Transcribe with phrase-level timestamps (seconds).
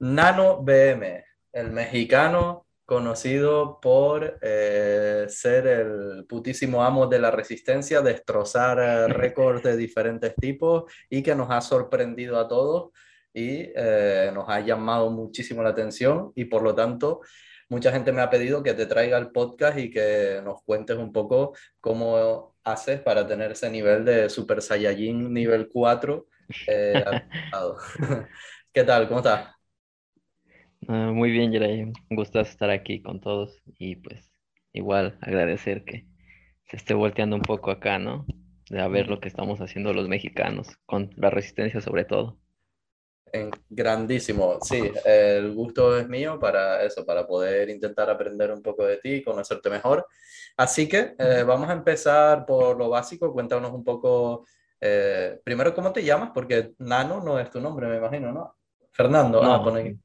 [0.00, 8.78] Nano BM, el mexicano conocido por eh, ser el putísimo amo de la resistencia, destrozar
[8.80, 12.92] eh, récords de diferentes tipos y que nos ha sorprendido a todos
[13.34, 17.20] y eh, nos ha llamado muchísimo la atención y por lo tanto
[17.68, 21.12] mucha gente me ha pedido que te traiga el podcast y que nos cuentes un
[21.12, 26.26] poco cómo haces para tener ese nivel de Super Saiyajin nivel 4.
[28.72, 29.06] ¿Qué tal?
[29.06, 29.59] ¿Cómo estás?
[30.88, 31.82] Ah, muy bien, Jeray.
[31.82, 34.30] Un gusto estar aquí con todos y pues
[34.72, 36.06] igual agradecer que
[36.68, 38.26] se esté volteando un poco acá, ¿no?
[38.70, 42.38] De a ver lo que estamos haciendo los mexicanos, con la resistencia sobre todo.
[43.68, 48.98] grandísimo, sí, el gusto es mío para eso, para poder intentar aprender un poco de
[48.98, 50.06] ti, conocerte mejor.
[50.56, 54.46] Así que eh, vamos a empezar por lo básico, cuéntanos un poco,
[54.80, 56.30] eh, primero, ¿cómo te llamas?
[56.32, 58.56] Porque Nano no es tu nombre, me imagino, ¿no?
[58.92, 59.96] Fernando, ah, pon aquí.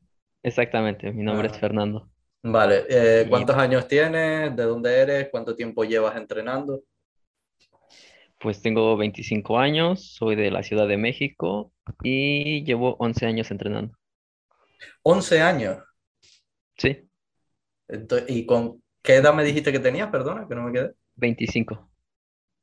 [0.45, 1.57] Exactamente, mi nombre es ah.
[1.59, 2.07] Fernando.
[2.43, 4.55] Vale, eh, ¿cuántos años tienes?
[4.55, 5.29] ¿De dónde eres?
[5.31, 6.83] ¿Cuánto tiempo llevas entrenando?
[8.39, 11.71] Pues tengo 25 años, soy de la Ciudad de México
[12.03, 13.97] y llevo 11 años entrenando.
[15.01, 15.83] ¿11 años?
[16.77, 17.09] Sí.
[18.27, 20.11] ¿Y con qué edad me dijiste que tenías?
[20.11, 20.93] Perdona, que no me quedé.
[21.15, 21.89] 25.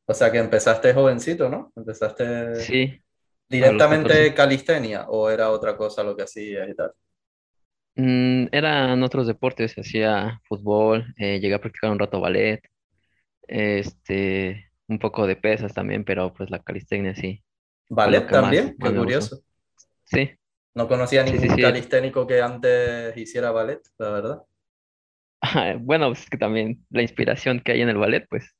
[0.06, 1.72] O sea que empezaste jovencito, ¿no?
[1.74, 3.02] Empezaste Sí,
[3.48, 6.92] directamente calistenia o era otra cosa lo que hacías y tal.
[7.94, 12.60] Mm, eran otros deportes, hacía fútbol, eh, llegué a practicar un rato ballet,
[13.48, 17.42] este, un poco de pesas también, pero pues la calistenia sí.
[17.88, 18.76] ¿Ballet también?
[18.80, 19.40] Qué curioso.
[20.04, 20.30] Sí,
[20.74, 24.42] No conocía ningún calisténico que antes hiciera ballet, la verdad.
[25.80, 28.54] bueno, pues es que también la inspiración que hay en el ballet, pues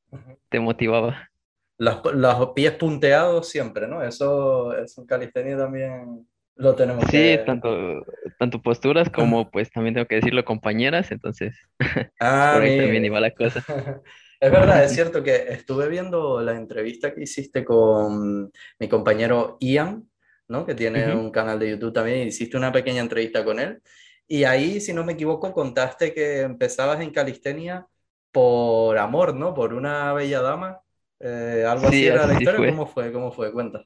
[0.50, 1.30] te motivaba.
[1.78, 4.02] Los, los pies punteados siempre, ¿no?
[4.02, 8.04] Eso es un calistenia también lo tenemos Sí, tanto,
[8.38, 11.56] tanto posturas como, pues también tengo que decirlo, compañeras, entonces
[12.20, 13.64] ah, por ahí también iba la cosa.
[14.42, 20.10] Es verdad, es cierto que estuve viendo la entrevista que hiciste con mi compañero Ian,
[20.48, 20.66] ¿no?
[20.66, 23.80] Que tiene un canal de YouTube también, hiciste una pequeña entrevista con él.
[24.26, 27.86] Y ahí, si no me equivoco, contaste que empezabas en calistenia
[28.32, 29.54] por amor, ¿no?
[29.54, 30.80] Por una bella dama.
[31.20, 32.70] Eh, algo así era la historia.
[32.70, 33.12] ¿Cómo fue?
[33.12, 33.52] ¿Cómo fue?
[33.52, 33.84] Cuenta.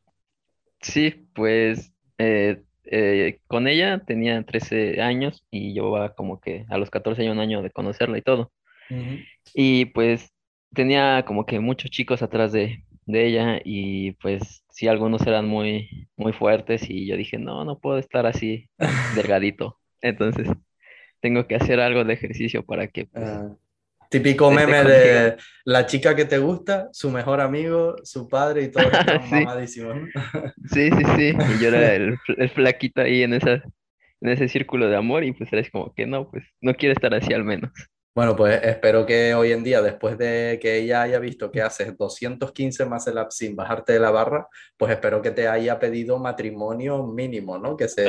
[0.80, 6.90] Sí, pues eh, eh, con ella tenía 13 años y llevaba como que a los
[6.90, 8.52] 14 años un año de conocerla y todo.
[9.54, 10.32] Y pues
[10.72, 16.32] tenía como que muchos chicos atrás de, ella y pues sí, algunos eran muy, muy
[16.32, 18.68] fuertes y yo dije, no, no puedo estar así
[19.16, 19.78] delgadito.
[20.00, 20.48] Entonces
[21.20, 23.28] tengo que hacer algo de ejercicio para que pues.
[24.10, 28.84] Típico meme de la chica que te gusta, su mejor amigo, su padre y todo
[29.28, 29.34] sí.
[29.34, 29.92] mamadísimo.
[30.72, 31.36] sí, sí, sí.
[31.54, 33.62] Y yo era el, el, flaquito ahí en, esa,
[34.20, 37.12] en ese círculo de amor y pues eres como que no, pues no quiere estar
[37.14, 37.70] así al menos.
[38.16, 41.94] Bueno, pues espero que hoy en día, después de que ella haya visto que haces
[41.98, 47.06] 215 más el sin bajarte de la barra, pues espero que te haya pedido matrimonio
[47.06, 47.76] mínimo, ¿no?
[47.76, 48.06] Que se...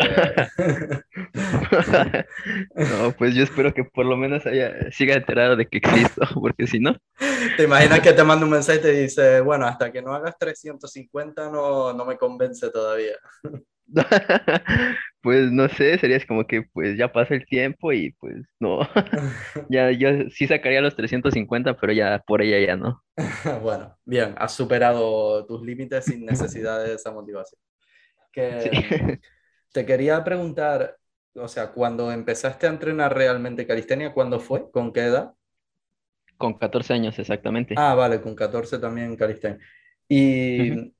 [2.74, 6.68] no, pues yo espero que por lo menos haya, siga enterado de que existo, porque
[6.68, 6.96] si no...
[7.58, 10.38] ¿Te imaginas que te manda un mensaje y te dice, bueno, hasta que no hagas
[10.38, 13.18] 350 no, no me convence todavía?
[15.28, 18.80] Pues no sé, sería como que pues ya pasa el tiempo y pues no,
[19.70, 23.04] ya yo sí sacaría los 350, pero ya por ella ya no.
[23.62, 27.60] Bueno, bien, has superado tus límites sin necesidad de esa motivación.
[28.32, 29.20] Que,
[29.74, 30.96] Te quería preguntar,
[31.36, 34.72] o sea, cuando empezaste a entrenar realmente calistenia, ¿cuándo fue?
[34.72, 35.34] ¿Con qué edad?
[36.38, 37.76] Con 14 años exactamente.
[37.78, 39.60] Ah, vale, con 14 también calistenia.
[40.08, 40.94] Y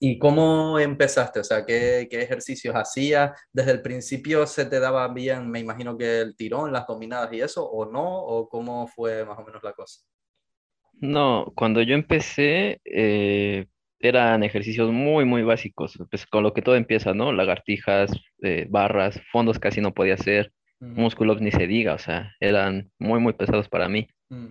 [0.00, 1.40] ¿Y cómo empezaste?
[1.40, 3.32] O sea, ¿qué, qué ejercicios hacías?
[3.52, 7.40] ¿Desde el principio se te daba bien, me imagino que el tirón, las dominadas y
[7.40, 8.22] eso, o no?
[8.22, 10.02] ¿O cómo fue más o menos la cosa?
[11.00, 13.66] No, cuando yo empecé eh,
[14.00, 17.32] eran ejercicios muy, muy básicos, pues con lo que todo empieza, ¿no?
[17.32, 22.90] Lagartijas, eh, barras, fondos casi no podía hacer, músculos ni se diga, o sea, eran
[22.98, 24.06] muy, muy pesados para mí.
[24.28, 24.46] Mm.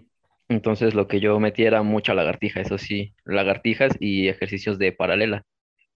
[0.49, 5.43] Entonces lo que yo metía era mucha lagartija, eso sí, lagartijas y ejercicios de paralela.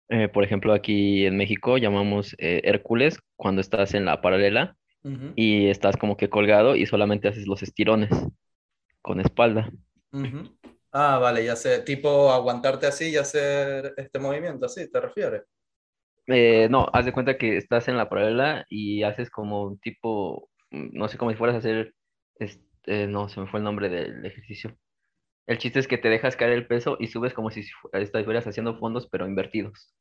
[0.10, 4.76] Eh, por ejemplo, aquí en México llamamos eh, Hércules cuando estás en la paralela
[5.36, 8.10] y estás como que colgado y solamente haces los estirones
[9.02, 9.72] con espalda.
[10.92, 15.44] Ah, vale, ya sé, tipo aguantarte así y hacer este movimiento así, ¿te refieres?
[16.28, 20.50] Eh, no, haz de cuenta que estás en la paralela y haces como un tipo,
[20.72, 21.94] mm, no sé, como si fueras a hacer...
[22.86, 24.76] Eh, no, se me fue el nombre del ejercicio.
[25.48, 27.64] El chiste es que te dejas caer el peso y subes como si
[27.94, 29.94] estuvieras haciendo fondos, pero invertidos.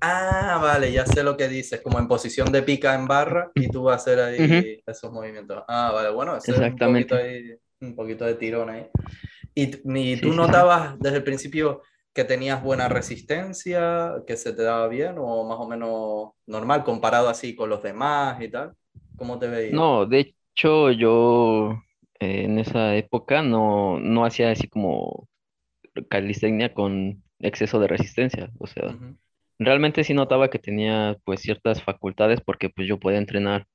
[0.00, 3.70] Ah, vale, ya sé lo que dices, como en posición de pica en barra y
[3.70, 5.62] tú vas a hacer ahí esos movimientos.
[5.68, 7.14] Ah, vale, bueno, ese Exactamente.
[7.14, 8.88] un poquito, ahí, un poquito de tirón ahí.
[9.54, 11.82] ¿Y, tú notabas desde el principio
[12.12, 17.28] que tenías buena resistencia, que se te daba bien o más o menos normal comparado
[17.28, 18.72] así con los demás y tal?
[19.16, 19.74] ¿Cómo te veías?
[19.74, 21.80] No, de hecho yo
[22.22, 25.28] eh, en esa época no, no hacía así como
[26.10, 28.98] calistenia con exceso de resistencia, o sea,
[29.58, 33.66] realmente sí notaba que tenía pues ciertas facultades porque pues yo podía entrenar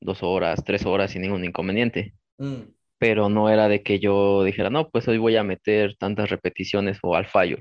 [0.00, 4.70] dos horas, tres horas sin ningún inconveniente, Mm, pero no era de que yo dijera,
[4.70, 7.58] no, pues hoy voy a meter tantas repeticiones o al fallo,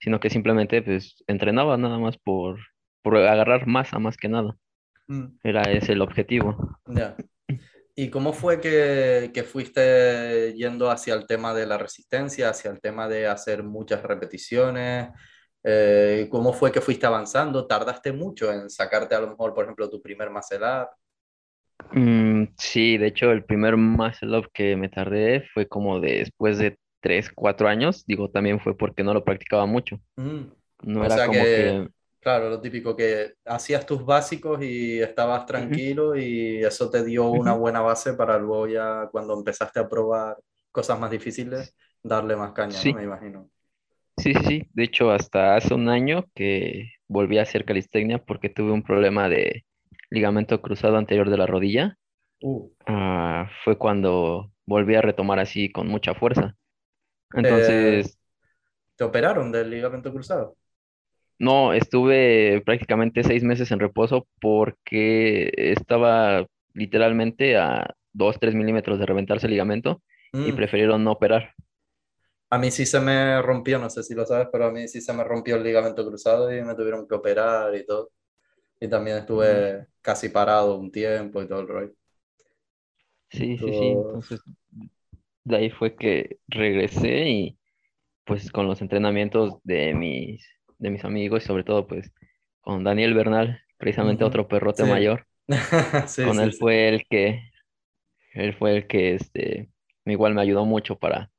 [0.00, 2.60] sino que simplemente pues entrenaba nada más por,
[3.02, 4.56] por agarrar masa más que nada,
[5.08, 6.78] mm, era ese el objetivo.
[6.94, 7.16] ya.
[7.96, 12.80] ¿Y cómo fue que, que fuiste yendo hacia el tema de la resistencia, hacia el
[12.80, 15.10] tema de hacer muchas repeticiones?
[15.62, 17.66] Eh, ¿cómo fue que fuiste avanzando?
[17.66, 20.88] ¿Tardaste mucho en sacarte a lo mejor, por ejemplo, tu primer muscle up?
[21.92, 26.78] Mm, sí, de hecho el primer muscle up que me tardé fue como después de
[27.00, 30.52] tres, cuatro años, digo, también fue porque no lo practicaba mucho, Mm.
[30.82, 31.88] no O era sea como que, que...
[32.24, 37.54] claro, lo típico que hacías tus básicos y estabas tranquilo y eso te dio una
[37.54, 40.38] buena base para luego ya cuando empezaste a probar
[40.72, 42.92] cosas más difíciles, darle más caña, ¿no?
[42.92, 43.50] Sí, Me imagino.
[44.16, 44.68] sí, sí.
[44.72, 49.28] De hecho, hasta hace un año que volví a hacer calistenia porque tuve un problema
[49.28, 49.64] de
[50.10, 51.98] ligamento cruzado anterior de la rodilla.
[52.42, 52.68] Uh.
[52.86, 56.56] Ah, fue cuando volví a retomar así con mucha fuerza.
[57.42, 58.18] Eh, Entonces,
[58.96, 60.56] ¿te operaron del ligamento cruzado?
[61.38, 69.06] No, estuve prácticamente seis meses en reposo porque estaba literalmente a dos, tres milímetros de
[69.06, 70.02] reventarse el ligamento
[70.42, 70.54] y Mm.
[70.54, 71.54] prefirieron no operar.
[72.50, 75.00] A mí sí se me rompió, no sé si lo sabes, pero a mí sí
[75.00, 78.10] se me rompió el ligamento cruzado y me tuvieron que operar y todo.
[78.80, 81.92] Y también Mm, estuve casi parado un tiempo y todo el rollo.
[83.30, 83.90] Sí, sí, sí.
[83.92, 84.40] Entonces,
[85.44, 87.58] de ahí fue que regresé y
[88.26, 90.46] pues con los entrenamientos de mis,
[90.78, 92.12] de mis amigos y sobre todo pues
[92.60, 94.86] con Daniel Bernal, precisamente otro perrote Sí.
[94.86, 95.26] mayor,
[96.08, 97.42] Sí, con sí, él fue el que,
[98.34, 99.70] él fue el que este,
[100.06, 101.30] igual me ayudó mucho para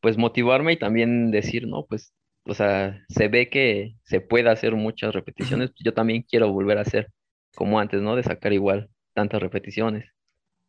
[0.00, 2.14] pues motivarme y también decir, no, pues,
[2.44, 6.82] o sea, se ve que se puede hacer muchas repeticiones, yo también quiero volver a
[6.82, 7.08] hacer
[7.54, 8.16] como antes, ¿no?
[8.16, 10.06] De sacar igual tantas repeticiones.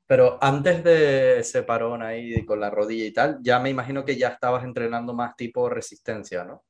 [0.08, 4.18] Pero antes de ese parón ahí con la rodilla y tal, ya me imagino que
[4.18, 6.64] ya estabas entrenando más tipo resistencia, ¿no?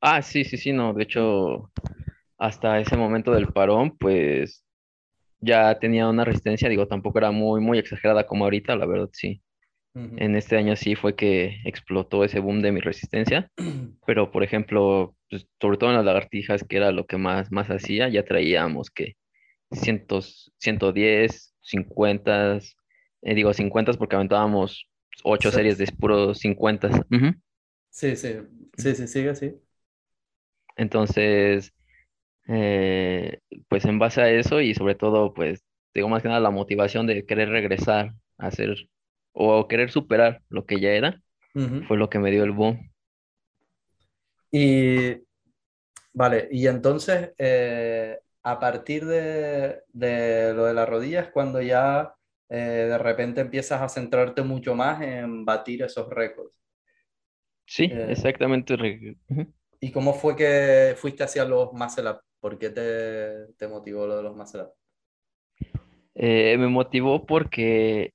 [0.00, 1.70] Ah, sí, sí, sí, no, de hecho,
[2.38, 4.64] hasta ese momento del parón, pues
[5.40, 9.42] ya tenía una resistencia, digo, tampoco era muy, muy exagerada como ahorita, la verdad, sí.
[10.16, 13.50] En este año sí fue que explotó ese boom de mi resistencia,
[14.06, 17.68] pero por ejemplo, pues, sobre todo en las lagartijas, que era lo que más, más
[17.70, 19.14] hacía, ya traíamos que
[19.72, 22.58] cientos, 110, 50,
[23.22, 24.88] eh, digo 50 porque aventábamos
[25.24, 26.88] ocho Se- series de puros 50.
[27.10, 27.34] Ujú.
[27.90, 28.34] Sí, sí,
[28.76, 29.60] sí, sí, sigue, sí.
[30.78, 31.74] Entonces,
[32.48, 35.64] eh, pues en base a eso y sobre todo, pues,
[35.94, 38.88] digo más que nada la motivación de querer regresar a hacer
[39.32, 41.22] o querer superar lo que ya era,
[41.80, 42.90] fue lo que me dio el boom.
[44.50, 45.16] Y
[46.14, 52.14] vale, y entonces eh, a partir de, de lo de las rodillas, cuando ya
[52.48, 52.56] eh,
[52.90, 56.60] de repente empiezas a centrarte mucho más en batir esos récords.
[57.66, 58.76] Sí, exactamente.
[58.76, 59.54] re- ujú.
[59.80, 62.20] ¿Y cómo fue que fuiste hacia los up?
[62.40, 64.72] ¿Por qué te, te motivó lo de los up?
[66.14, 68.12] Eh, me motivó porque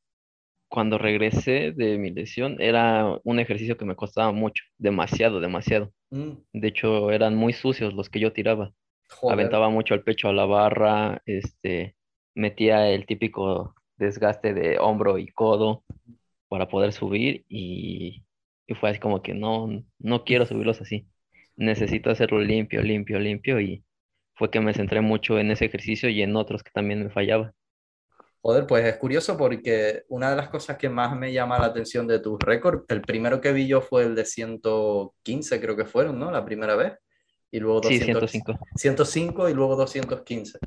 [0.69, 5.91] cuando regresé de mi lesión era un ejercicio que me costaba mucho, demasiado, demasiado.
[6.13, 8.71] Mm, De hecho, eran muy sucios los que yo tiraba.
[9.09, 11.95] joder, Aventaba mucho el pecho a la barra, este,
[12.35, 15.83] metía el típico desgaste de hombro y codo
[16.49, 18.25] para poder subir y,
[18.67, 21.07] y fue así como que no, no quiero subirlos así.
[21.55, 23.83] Necesito hacerlo limpio, limpio, limpio y
[24.35, 27.53] fue que me centré mucho en ese ejercicio y en otros que también me fallaba.
[28.41, 32.07] joder, pues es curioso porque una de las cosas que más me llama la atención
[32.07, 36.19] de tus récords, el primero que vi yo fue el de 115, creo que fueron,
[36.19, 36.31] ¿no?
[36.31, 36.93] La primera vez.
[37.51, 38.59] Y luego Sí, 200, 105.
[38.75, 40.57] 105 y luego 215.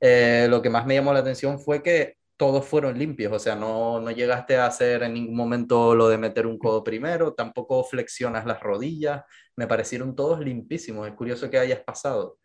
[0.00, 3.54] Eh, lo que más me llamó la atención fue que todos fueron limpios, o sea,
[3.54, 7.84] no, no llegaste a hacer en ningún momento lo de meter un codo primero, tampoco
[7.84, 9.24] flexionas las rodillas,
[9.56, 11.06] me parecieron todos limpísimos.
[11.06, 12.38] Es curioso que hayas pasado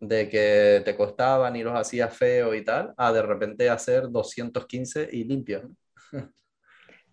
[0.00, 5.08] de que te costaban y los hacías feo y tal, a de repente hacer 215
[5.12, 5.62] y limpios.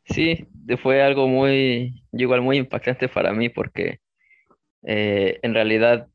[0.03, 0.45] Sí,
[0.83, 4.01] fue algo muy, igual muy impactante para mí porque
[4.83, 6.09] eh, en realidad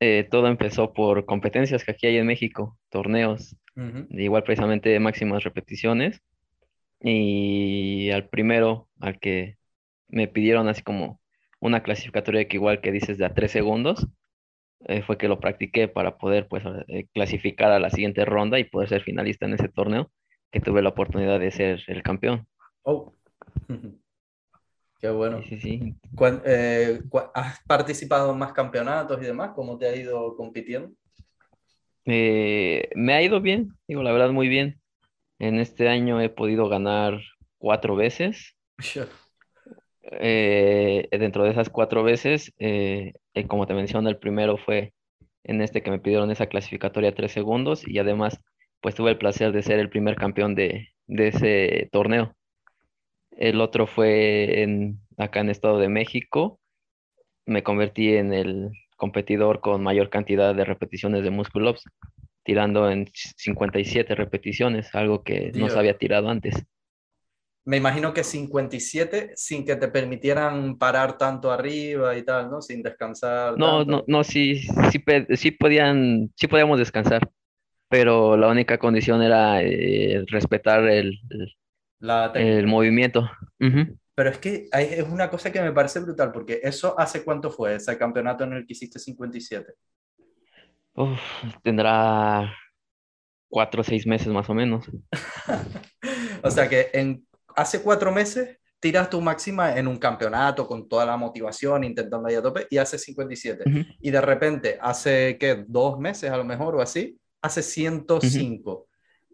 [0.00, 5.00] eh, todo empezó por competencias que aquí hay en México, torneos, de igual precisamente de
[5.00, 6.22] máximas repeticiones.
[7.00, 9.58] Y al primero, al que
[10.08, 11.20] me pidieron así como
[11.60, 14.06] una clasificatoria que igual que dices de a tres segundos,
[14.86, 18.64] eh, fue que lo practiqué para poder pues eh, clasificar a la siguiente ronda y
[18.64, 20.10] poder ser finalista en ese torneo,
[20.50, 22.46] que tuve la oportunidad de ser el campeón.
[22.82, 23.12] Oh,
[25.00, 25.42] qué bueno.
[25.42, 25.94] sí, sí.
[26.44, 27.00] Eh,
[27.34, 29.50] ¿has participado en más campeonatos y demás?
[29.54, 30.90] ¿Cómo te ha ido compitiendo?
[32.04, 34.80] Eh, me ha ido bien, digo, la verdad muy bien.
[35.38, 37.20] En este año he podido ganar
[37.58, 38.56] cuatro veces.
[40.02, 42.52] Eh, dentro de esas cuatro veces,
[43.48, 44.94] como te mencioné, el primero fue
[45.44, 48.40] en este que me pidieron esa clasificatoria tres segundos y además
[48.80, 52.35] pues tuve el placer de ser el primer campeón de, de ese torneo.
[53.36, 56.60] El otro fue en, acá en Estado de México.
[57.46, 61.84] Me convertí en el competidor con mayor cantidad de repeticiones de muscle ups,
[62.44, 66.54] tirando en 57 repeticiones, algo que no se había tirado antes.
[67.66, 72.62] Me imagino que 57 sin que te permitieran parar tanto arriba y tal, ¿no?
[72.62, 74.06] Sin descansar No, no, tanto.
[74.06, 74.60] no, sí,
[75.36, 77.30] sí, podían, sí podíamos descansar,
[77.88, 81.54] pero la única condición era eh, respetar el, el-
[82.06, 83.28] La el movimiento.
[83.60, 83.98] Ujú.
[84.14, 87.50] Pero es que hay- es una cosa que me parece brutal, porque eso hace cuánto
[87.50, 89.74] fue, ese campeonato en el que hiciste 57.
[90.94, 91.20] Uf,
[91.62, 92.54] tendrá
[93.48, 94.86] cuatro o seis meses más o menos.
[96.42, 101.04] O sea que en, hace cuatro meses tiras tu máxima en un campeonato con toda
[101.04, 103.64] la motivación, intentando ir a tope, y hace 57.
[103.66, 105.64] Ujú, Y de repente, hace, ¿qué?
[105.66, 107.68] Dos meses a lo mejor o así, hace ujú.
[107.68, 108.86] 105.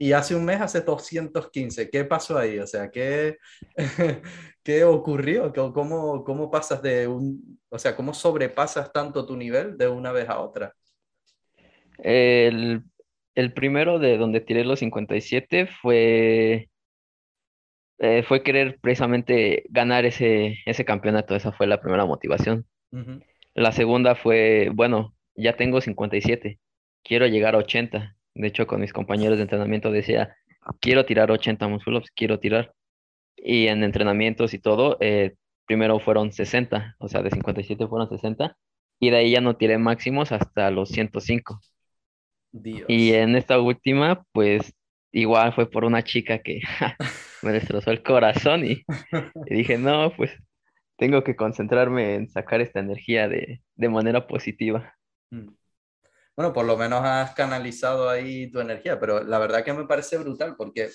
[0.02, 1.88] Y hace un mes hace 215.
[1.88, 2.58] ¿Qué pasó ahí?
[2.58, 3.36] O sea, ¿qué,
[4.64, 5.52] qué ocurrió?
[5.52, 10.28] ¿Cómo, cómo pasas de un, o sea, cómo sobrepasas tanto tu nivel de una vez
[10.28, 10.74] a otra?
[11.98, 12.82] El,
[13.36, 16.68] el primero de donde tiré los 57 fue,
[17.98, 21.36] eh, fue querer precisamente ganar ese, ese campeonato.
[21.36, 22.66] Esa fue la primera motivación.
[23.54, 26.58] La segunda fue, bueno, ya tengo 57,
[27.04, 28.16] quiero llegar a 80.
[28.34, 30.36] De hecho, con mis compañeros de entrenamiento decía,
[30.80, 32.72] quiero tirar 80 muscle quiero tirar.
[33.36, 35.34] Y en entrenamientos y todo, eh,
[35.66, 38.56] primero fueron 60, o sea, de 57 fueron 60,
[39.00, 41.60] y de ahí ya no tiré máximos hasta los 105.
[42.52, 42.86] Y Dios.
[42.88, 44.74] en esta última, pues
[45.10, 46.60] igual fue por una chica que
[47.42, 48.84] me destrozó el corazón y,
[49.46, 50.32] y dije, no, pues
[50.96, 54.94] tengo que concentrarme en sacar esta energía de, de manera positiva.
[55.30, 55.48] Mm.
[56.36, 60.16] Bueno, por lo menos has canalizado ahí tu energía, pero la verdad que me parece
[60.18, 60.90] brutal porque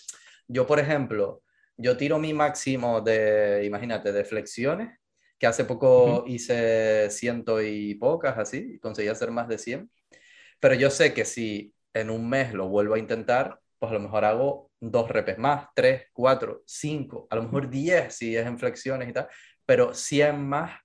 [0.48, 1.44] yo, por ejemplo,
[1.78, 4.98] yo tiro mi máximo de, imagínate, de flexiones,
[5.38, 9.92] que hace poco hice ciento y pocas así, y conseguí hacer más de 100,
[10.60, 14.00] pero yo sé que si en un mes lo vuelvo a intentar, pues a lo
[14.00, 18.58] mejor hago dos repes más, tres, cuatro, cinco, a lo mejor diez si es en
[18.58, 19.28] flexiones y tal,
[19.66, 20.80] pero 100 más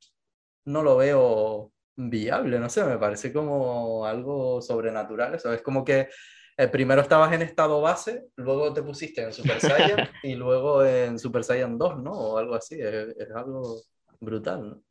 [0.64, 5.53] no lo veo viable, no sé, me parece como algo sobrenatural eso.
[5.53, 6.09] Es como que
[6.57, 11.19] eh, primero estabas en estado base, luego te pusiste en Super Saiyan y luego en
[11.19, 12.13] Super Saiyan 2, ¿no?
[12.13, 13.83] O algo así, es, es algo
[14.21, 14.83] brutal, ¿no?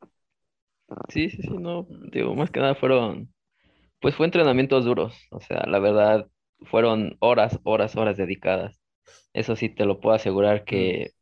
[1.08, 3.32] Sí, sí, sí, no, digo, más que nada fueron,
[4.00, 6.28] pues fue entrenamientos duros, o sea, la verdad,
[6.62, 8.80] fueron horas, horas, horas dedicadas.
[9.34, 11.12] Eso sí, te lo puedo asegurar Mm, que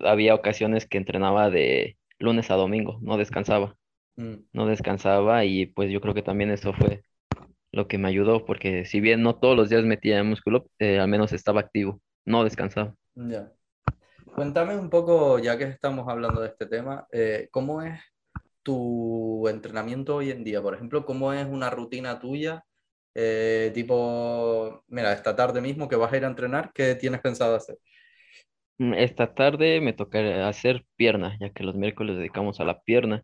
[0.00, 3.79] había ocasiones que entrenaba de lunes a domingo, no descansaba, mm,
[4.52, 7.04] no descansaba y pues yo creo que también eso fue
[7.72, 11.08] lo que me ayudó, porque si bien no todos los días metía músculo, eh, al
[11.08, 12.94] menos estaba activo, no descansaba.
[13.14, 13.52] ya.
[14.34, 18.00] Cuéntame un poco, ya que estamos hablando de este tema, eh, ¿cómo es
[18.62, 20.62] tu entrenamiento hoy en día?
[20.62, 22.64] Por ejemplo, ¿cómo es una rutina tuya?
[23.14, 27.56] Eh, tipo, mira, esta tarde mismo que vas a ir a entrenar, ¿qué tienes pensado
[27.56, 27.78] hacer?
[28.78, 33.22] Mm, Esta tarde me toca hacer pierna, ya que los miércoles dedicamos a la pierna.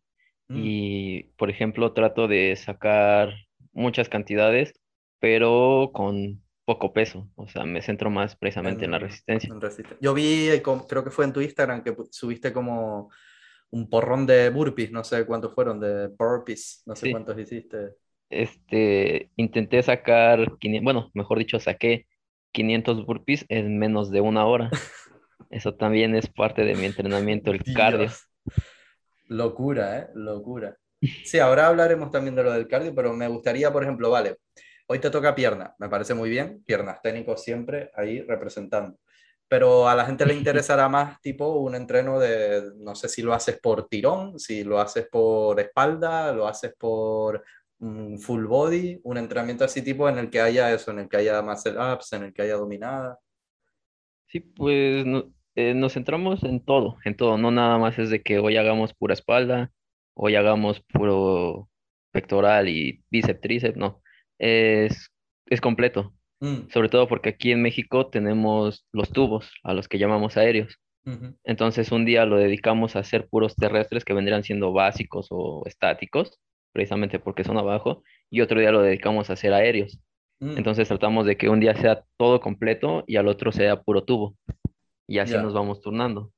[0.51, 3.35] Mm, Y, por ejemplo, trato de sacar
[3.73, 4.75] muchas cantidades,
[5.21, 7.29] pero con poco peso.
[7.37, 9.55] O sea, me centro más precisamente en la en, resistencia.
[9.55, 13.11] en resiste- Yo vi, eh, creo que fue en tu Instagram, que subiste como
[13.71, 17.97] un porrón de burpees, no sé cuántos fueron, de burpees, no sé Sí, cuántos hiciste.
[18.31, 22.07] este, intenté sacar, 500 bueno, mejor dicho, saqué
[22.53, 24.71] 500 burpees en menos de una hora.
[25.51, 28.19] Eso también es parte de mi entrenamiento, el cardio.
[29.29, 30.09] Locura, ¿eh?
[30.15, 30.77] Locura.
[31.25, 34.39] Sí, ahora hablaremos también de lo del cardio, pero me gustaría, por ejemplo, vale,
[34.87, 38.99] hoy te toca pierna, me parece muy bien, piernas técnicos siempre ahí representando.
[39.49, 43.35] Pero a la gente le interesará más tipo un entreno de, no sé si lo
[43.35, 47.45] haces por tirón, si lo haces por espalda, lo haces por
[47.79, 51.19] un full body, un entrenamiento así tipo en el que haya eso, en el que
[51.19, 53.19] haya muscle ups, en el que haya dominada.
[54.27, 55.05] Sí, pues
[55.57, 58.95] eh, nos centramos en todo, en todo, no nada más es de que hoy hagamos
[58.95, 59.73] pura espalda,
[60.15, 61.69] hoy hagamos puro
[62.13, 64.01] pectoral y bíceps, tríceps, no,
[64.39, 65.11] es,
[65.47, 69.99] es completo, Mm, sobre todo porque aquí en México tenemos los tubos, a los que
[69.99, 70.79] llamamos aéreos.
[71.45, 76.41] Entonces un día lo dedicamos a hacer puros terrestres que vendrían siendo básicos o estáticos,
[76.73, 80.01] precisamente porque son abajo, y otro día lo dedicamos a hacer aéreos.
[80.41, 84.03] mm, Entonces tratamos de que un día sea todo completo y al otro sea puro
[84.03, 84.35] tubo,
[85.07, 85.43] y así Ya.
[85.43, 86.33] nos vamos turnando.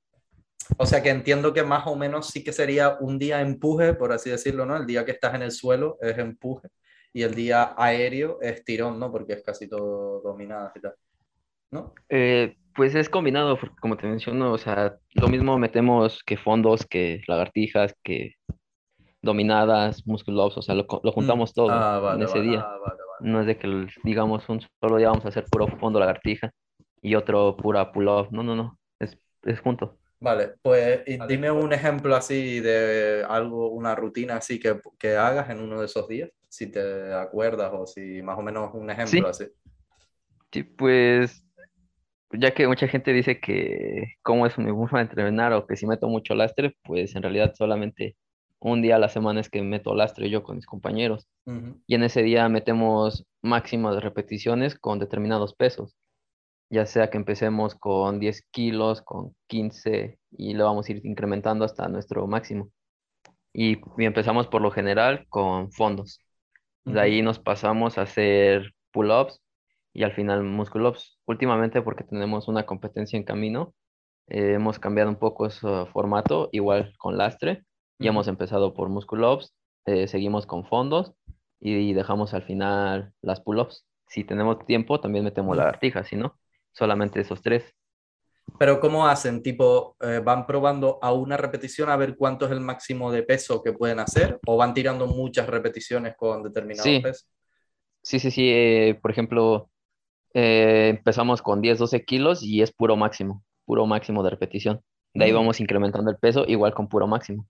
[0.77, 4.13] O sea que entiendo que más o menos sí que sería un día empuje, por
[4.13, 4.77] así decirlo, ¿no?
[4.77, 6.69] El día que estás en el suelo es empuje
[7.13, 9.11] y el día aéreo es tirón, ¿no?
[9.11, 10.95] Porque es casi todo dominada y tal,
[11.71, 11.95] ¿no?
[12.11, 16.85] Eh, pues es combinado, porque como te menciono, o sea, lo mismo metemos que fondos,
[16.87, 18.35] que lagartijas, que
[19.23, 22.51] dominadas, muscle ups, o sea, lo, lo Mm, juntamos todo Ah, en vale, ese vale,
[22.51, 22.61] día.
[22.61, 22.99] ah, vale.
[23.21, 26.53] No es de que, digamos, un solo día vamos a hacer puro fondo lagartija
[27.03, 28.29] y otro pura pull-up.
[28.31, 28.79] No, no, no.
[28.99, 29.99] Es, es junto.
[30.21, 35.49] Vale, pues y dime un ejemplo así de algo, una rutina así que, que hagas
[35.51, 39.11] en uno de esos días, si te acuerdas o si más o menos un ejemplo
[39.11, 39.45] Sí, así.
[40.53, 41.45] sí, pues,
[42.33, 45.87] ya que mucha gente dice que cómo es mi forma de entrenar o que si
[45.87, 48.17] meto mucho lastre, pues en realidad solamente
[48.61, 51.29] un día a la semana es que meto lastre yo con mis compañeros.
[51.87, 55.97] Y en ese día metemos máximas de repeticiones con determinados pesos.
[56.71, 61.65] Ya sea que empecemos con 10 kilos, con 15 y lo vamos a ir incrementando
[61.65, 62.71] hasta nuestro máximo.
[63.53, 66.21] Y, y empezamos por lo general con fondos.
[66.85, 69.41] De ahí nos pasamos a hacer pull-ups
[69.93, 71.19] y al final muscle-ups.
[71.27, 73.75] Últimamente porque tenemos una competencia en camino,
[74.29, 77.65] eh, hemos cambiado un poco ese formato, igual con lastre,
[77.99, 79.55] y hemos empezado por muscle-ups,
[79.87, 81.15] eh, seguimos con fondos
[81.61, 83.87] y dejamos al final las pull-ups.
[84.09, 86.39] Si tenemos tiempo, también metemos lagartijas, si no,
[86.79, 87.75] solamente esos tres.
[88.59, 89.43] Pero ¿cómo hacen?
[89.43, 93.63] Tipo, eh, ¿van probando a una repetición a ver cuánto es el máximo de peso
[93.63, 94.39] que pueden hacer?
[94.47, 97.29] ¿O van tirando muchas repeticiones con determinados Sí, pesos?
[98.03, 98.51] sí, sí, sí.
[98.51, 99.71] eh, por ejemplo,
[100.35, 104.83] eh, empezamos con 10, 12 kilos y es puro máximo, puro máximo de repetición.
[105.15, 105.35] De ahí Mm.
[105.35, 107.49] vamos incrementando el peso, igual con puro máximo.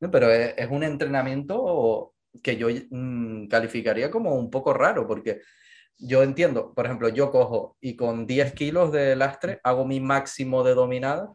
[0.00, 5.40] No, pero es, es un entrenamiento que yo mm, calificaría como un poco raro, porque
[5.98, 10.62] yo entiendo, por ejemplo, yo cojo y con 10 kilos de lastre hago mi máximo
[10.64, 11.32] de dominada.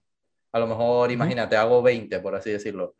[0.51, 2.95] A lo mejor, imagínate, hago 20, por así decirlo.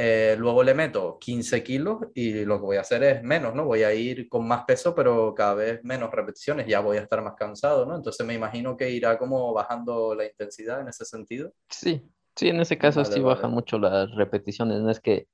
[0.00, 3.64] Eh, luego le meto 15 kilos y lo que voy a hacer es menos, ¿no?
[3.64, 7.20] Voy a ir con más peso, pero cada vez menos repeticiones, ya voy a estar
[7.20, 7.96] más cansado, ¿no?
[7.96, 11.52] Entonces me imagino que irá como bajando la intensidad en ese sentido.
[11.68, 12.00] Sí,
[12.36, 13.54] sí, en ese caso Vale, sí bajan vale.
[13.54, 14.80] mucho las repeticiones.
[14.80, 15.26] No es que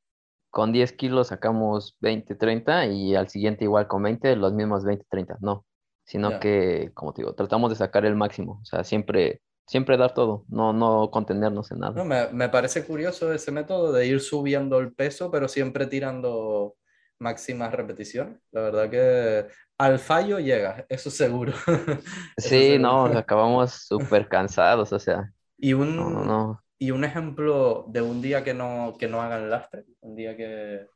[0.54, 5.06] con 10 kilos sacamos 20, 30 y al siguiente igual con 20, los mismos 20,
[5.10, 5.36] 30.
[5.42, 5.66] No,
[6.04, 6.40] sino Ya.
[6.40, 8.60] que, como te digo, tratamos de sacar el máximo.
[8.62, 12.04] O sea, siempre, siempre dar todo, no, no contenernos en No, nada.
[12.04, 16.76] me, me parece curioso ese método de ir subiendo el peso, pero siempre tirando
[17.20, 18.40] máximas repeticiones.
[18.50, 19.46] La verdad que
[19.78, 21.52] al fallo llegas, eso seguro.
[22.42, 23.18] Eso Sí, no, seguro.
[23.18, 26.63] acabamos súper cansados, o sea, Y no, no, un, no.
[26.86, 30.86] Y un ejemplo de un día que no, que no hagan lastre, un día que...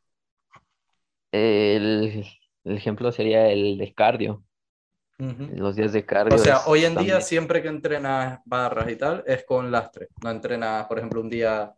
[1.32, 2.24] El,
[2.64, 4.44] el ejemplo sería el de cardio.
[5.48, 8.96] Los días de O cardio sea, es hoy en día siempre que entrenas barras y
[8.96, 10.08] tal, es con lastre.
[10.22, 11.74] No entrenas, por ejemplo, un día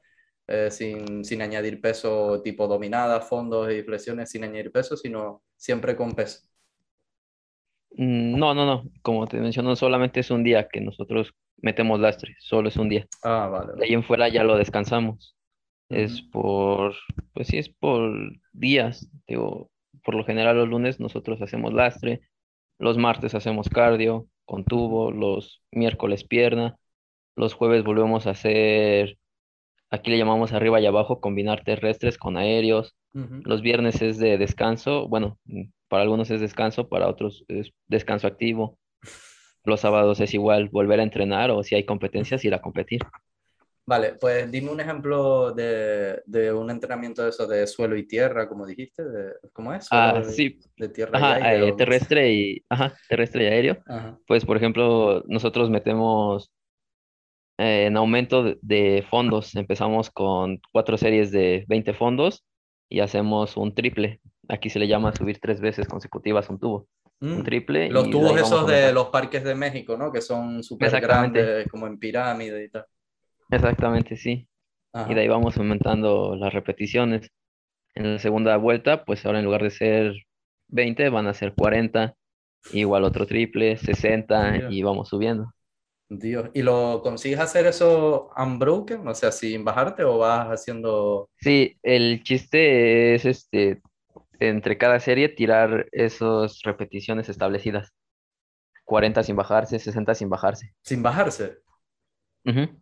[0.47, 5.97] eh, sin, sin añadir peso tipo dominadas, fondos y flexiones sin añadir peso, sino siempre
[5.97, 6.41] con peso.
[7.97, 8.91] Mm, No, no, no.
[9.03, 13.07] Como te menciono, solamente es un día que nosotros metemos lastre, solo es un día.
[13.23, 15.37] Ah, vale, De ahí en fuera ya lo descansamos.
[15.89, 16.95] Es por,
[17.33, 18.13] pues sí, es por
[18.53, 19.09] días.
[19.27, 19.71] Digo,
[20.05, 22.21] por lo general los lunes nosotros hacemos lastre,
[22.79, 26.77] los martes hacemos cardio con tubo, los miércoles pierna,
[27.37, 29.19] los jueves volvemos a hacer,
[29.91, 32.97] aquí le llamamos arriba y abajo, combinar terrestres con aéreos.
[33.13, 35.39] Los viernes es de descanso, bueno,
[35.89, 38.79] para algunos es descanso, para otros es descanso activo.
[39.65, 43.01] Los sábados es igual volver a entrenar o si hay competencias ir a competir.
[43.87, 48.49] Vale, pues dime un ejemplo de, de un entrenamiento de eso de suelo y tierra,
[48.49, 49.87] como dijiste, de, ¿cómo es?
[49.87, 51.69] Suelo Ah, y- sí, de tierra y ajá, aire.
[51.69, 53.79] eh, terrestre y, ajá, terrestre y aéreo.
[53.87, 54.19] Ajá.
[54.27, 56.53] Pues, por ejemplo, nosotros metemos
[57.59, 59.55] eh, en aumento de, de fondos.
[59.57, 62.45] Empezamos con cuatro series de 20 fondos
[62.89, 64.21] y hacemos un triple.
[64.49, 66.87] Aquí se le llama subir tres veces consecutivas un tubo.
[67.21, 67.45] Un Mm.
[67.45, 70.11] triple Los tubos esos de los parques de México, ¿no?
[70.13, 72.87] Que son súper Exactamente, grandes, como en pirámide y tal.
[73.51, 74.49] exactamente, sí.
[75.09, 77.31] Y de ahí vamos aumentando las repeticiones.
[77.95, 80.15] En la segunda vuelta, pues ahora en lugar de ser
[80.69, 82.15] 20, van a ser 40,
[82.73, 85.53] igual otro triple, 60 Dios, y vamos subiendo.
[86.09, 86.51] Dios.
[86.55, 89.07] ¿Y lo consigues hacer eso unbroken?
[89.07, 91.31] O sea, sin bajarte o vas haciendo...
[91.39, 93.81] Sí, el chiste es este,
[94.41, 97.93] entre cada serie tirar esas repeticiones establecidas.
[98.85, 100.75] 40 sin bajarse, 60 sin bajarse.
[100.83, 101.59] sin bajarse?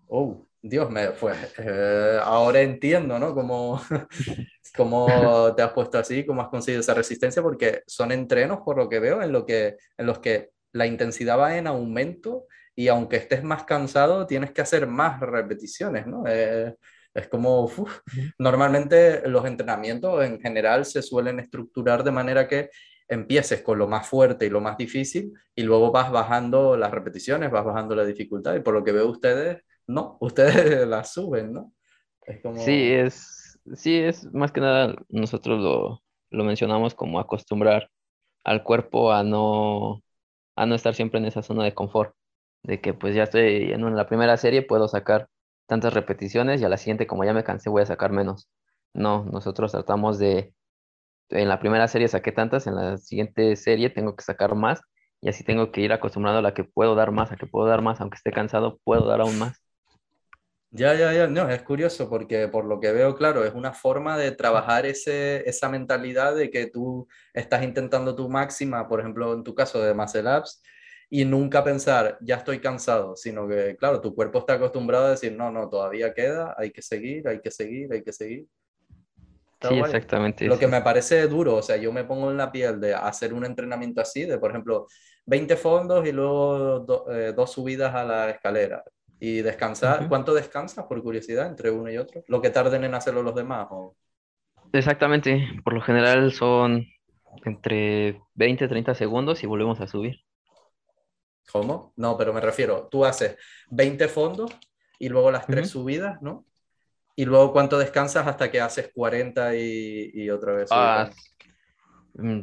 [0.06, 1.34] Oh, Dios me fue.
[1.58, 3.34] eh, ahora entiendo, ¿no?
[3.34, 3.80] Cómo,
[4.76, 5.06] cómo
[5.56, 9.00] te has puesto así, cómo has conseguido esa resistencia, porque son entrenos, por lo que
[9.00, 13.42] veo, en, lo que, en los que la intensidad va en aumento y aunque estés
[13.42, 16.24] más cansado, tienes que hacer más repeticiones, ¿no?
[16.26, 16.74] Eh,
[17.18, 18.00] es como, uf,
[18.38, 22.70] normalmente los entrenamientos en general se suelen estructurar de manera que
[23.08, 27.50] empieces con lo más fuerte y lo más difícil y luego vas bajando las repeticiones,
[27.50, 31.72] vas bajando la dificultad y por lo que veo ustedes, no, ustedes las suben, ¿no?
[32.22, 37.90] Es Sí, como, es, sí, es más que nada, nosotros lo, lo mencionamos como acostumbrar
[38.44, 40.02] al cuerpo a no,
[40.56, 42.14] a no estar siempre en esa zona de confort,
[42.64, 45.28] de que pues ya estoy en la primera serie, puedo sacar
[45.68, 48.48] tantas repeticiones y a la siguiente, como ya me cansé, voy a sacar menos.
[48.94, 50.54] No, nosotros tratamos de,
[51.30, 54.80] en la primera serie saqué tantas, en la siguiente serie tengo que sacar más
[55.20, 57.68] y así tengo que ir acostumbrado a la que puedo dar más, a que puedo
[57.68, 59.62] dar más, aunque esté cansado, puedo dar aún más.
[60.70, 64.16] ya, ya, ya, no, es curioso porque por lo que veo, claro, es una forma
[64.16, 69.44] de trabajar ese, esa mentalidad de que tú estás intentando tu máxima, por ejemplo, en
[69.44, 70.62] tu caso de Muscle Ups,
[71.10, 75.32] y nunca pensar, ya estoy cansado, sino que, claro, tu cuerpo está acostumbrado a decir,
[75.36, 78.46] no, no, todavía queda, hay que seguir, hay que seguir, hay que seguir.
[79.54, 79.94] Está Sí, guay.
[79.94, 82.94] exactamente Lo que me parece duro, o sea, yo me pongo en la piel de
[82.94, 84.86] hacer un entrenamiento así, de por ejemplo,
[85.26, 88.82] 20 fondos y luego do- eh, dos subidas a la escalera.
[89.18, 90.08] Y descansar, Ujú.
[90.08, 92.22] ¿cuánto descansas por curiosidad entre uno y otro?
[92.28, 93.66] Lo que tarden en hacerlo los demás.
[93.70, 93.96] O...
[94.72, 96.86] Exactamente, por lo general son
[97.44, 100.20] entre 20 y 30 segundos y volvemos a subir.
[101.52, 101.92] ¿Cómo?
[101.96, 103.36] No, pero me refiero, tú haces
[103.70, 104.52] 20 fondos
[104.98, 106.46] y luego las tres subidas, ¿no?
[107.16, 111.10] Y luego cuánto descansas hasta que haces 40 y, y otra vez Ah,
[112.14, 112.40] mm,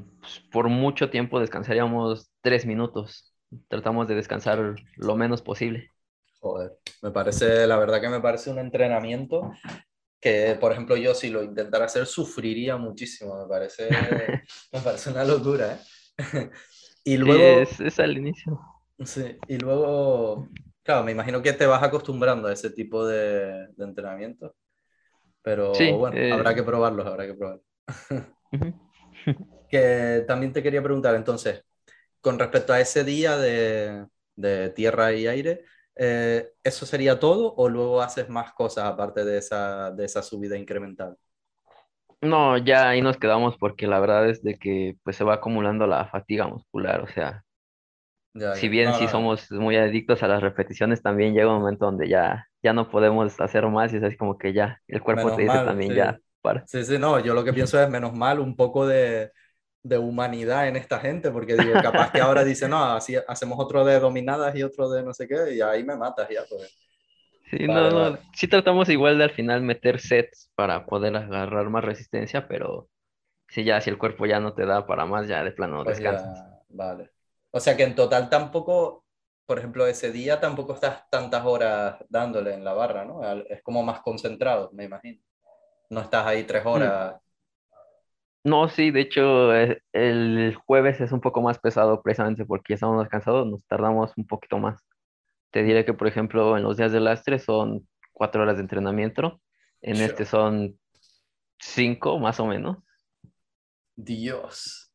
[0.51, 3.33] por mucho tiempo descansaríamos tres minutos.
[3.67, 5.91] Tratamos de descansar lo menos posible.
[6.39, 9.51] Joder, me parece, la verdad que me parece un entrenamiento
[10.21, 14.39] que, por ejemplo, yo si lo intentara hacer, sufriría muchísimo, me parece,
[14.73, 15.79] me parece una locura,
[16.17, 16.51] ¿eh?
[17.05, 18.59] Y Sí, luego, es, es al inicio.
[18.99, 20.47] Sí, y luego,
[20.83, 24.55] claro, me imagino que te vas acostumbrando a ese tipo de, de entrenamiento,
[25.43, 27.65] pero Sí, bueno, habrá eh, que probarlos, habrá que probarlos.
[29.67, 31.63] Que también te quería preguntar, entonces,
[32.21, 37.69] con respecto a ese día de, de tierra y aire, eh, ¿eso sería todo o
[37.69, 41.17] luego haces más cosas aparte de esa, de esa subida incremental?
[42.21, 45.85] No, ya ahí nos quedamos porque la verdad es de que pues se va acumulando
[45.87, 47.01] la fatiga muscular.
[47.01, 47.44] O sea,
[48.35, 48.69] Ya, si ya.
[48.69, 52.09] bien No, sí no, somos muy adictos a las repeticiones, también llega un momento donde
[52.09, 55.33] ya, ya no podemos hacer más y es así como que ya, el cuerpo menos
[55.33, 55.93] te dice mal, también sí.
[55.95, 56.67] ya, para.
[56.67, 59.31] Sí, sí, no, yo lo que pienso es menos mal un poco de,
[59.83, 63.85] de humanidad en esta gente, porque digo, capaz que ahora dice, no, así hacemos otro
[63.85, 66.71] de dominadas y otro de no sé qué, y ahí me matas ya, pues.
[67.49, 68.19] Sí, no, Vale, no, vale.
[68.33, 72.89] sí tratamos igual de al final meter sets para poder agarrar más resistencia, pero
[73.49, 75.99] si ya, si el cuerpo ya no te da para más, ya de plano Pues
[75.99, 76.45] ya, descansas.
[76.69, 77.11] vale.
[77.57, 79.05] O sea que en total tampoco,
[79.47, 83.23] por ejemplo, ese día tampoco estás tantas horas dándole en la barra, ¿no?
[83.49, 85.21] Es como más concentrado, me imagino.
[85.89, 87.15] No estás ahí tres Mm, horas.
[88.43, 92.75] No, sí, de hecho, eh, el jueves es un poco más pesado precisamente porque ya
[92.75, 94.79] estamos más cansados, nos tardamos un poquito más.
[95.51, 99.41] Te diré que, por ejemplo, en los días de lastre son cuatro horas de entrenamiento,
[99.81, 100.25] en este Sure.
[100.25, 100.79] son
[101.59, 102.77] cinco más o menos.
[103.97, 104.89] Dios.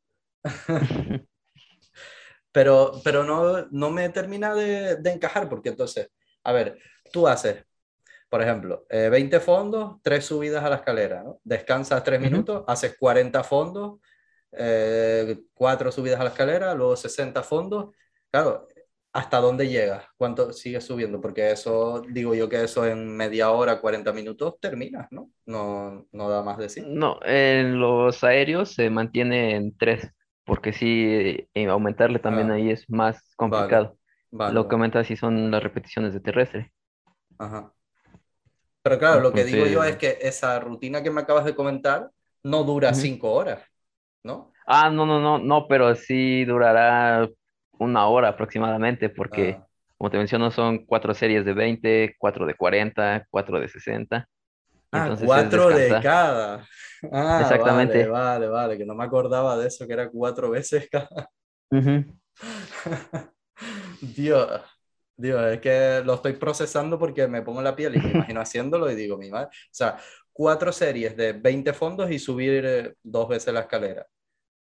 [2.53, 6.11] Pero, pero no, no me termina de, de encajar porque entonces,
[6.45, 6.79] a ver,
[7.13, 7.65] tú haces,
[8.29, 11.41] por ejemplo, eh, 20 fondos, tres subidas a la escalera, ¿no?
[11.45, 12.27] Descansas tres Ujú.
[12.31, 14.01] minutos, haces 40 fondos,
[14.53, 17.95] eh, cuatro subidas a la escalera, luego 60 fondos.
[18.31, 18.69] Claro,
[19.13, 20.05] ¿hasta dónde llegas?
[20.17, 21.21] ¿Cuánto sigues subiendo?
[21.21, 25.31] Porque eso, digo yo que eso en media hora, 40 minutos terminas, ¿no?
[25.47, 26.93] No, no da más de sí.
[26.93, 30.11] No, en los aéreos se mantiene en tres,
[30.51, 33.99] porque sí, eh, aumentarle también Ah, ahí es más complicado.
[34.33, 36.73] vale, Lo que aumenta sí son las repeticiones de terrestre.
[37.39, 37.73] Ajá.
[38.83, 42.11] Pero claro, lo que digo yo es que esa rutina que me acabas de comentar
[42.43, 43.63] no dura cinco horas,
[44.25, 44.53] ¿no?
[44.67, 47.29] Ah, no, no, no, no, pero sí durará
[47.79, 52.55] una hora aproximadamente, porque Ah, como te menciono, son cuatro series de 20, cuatro de
[52.55, 54.29] 40, cuatro de 60.
[54.92, 56.66] Ah, entonces cuatro de cada.
[57.12, 58.07] Ah, vale, Exactamente.
[58.09, 61.31] vale, vale, que no me acordaba de eso, que era cuatro veces cada.
[64.03, 64.61] Dios,
[65.16, 68.90] Dios, es que lo estoy procesando porque me pongo la piel y me imagino haciéndolo
[68.90, 69.48] y digo, mi madre.
[69.48, 69.96] O sea,
[70.31, 74.07] cuatro series de 20 fondos y subir eh, dos veces la escalera.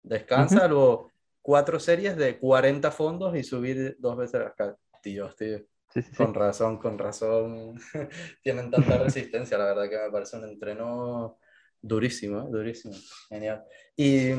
[0.04, 1.12] Descansa, luego
[1.42, 4.78] cuatro series de 40 fondos y subir dos veces la escalera.
[5.04, 5.60] Dios, tío.
[5.98, 6.16] Sí, sí, sí.
[6.16, 7.80] Con razón, con razón.
[8.44, 11.40] Tienen tanta resistencia, la verdad que me parece un entreno
[11.82, 12.96] durísimo, durísimo.
[13.30, 13.64] Genial.
[13.96, 14.30] ¿Y,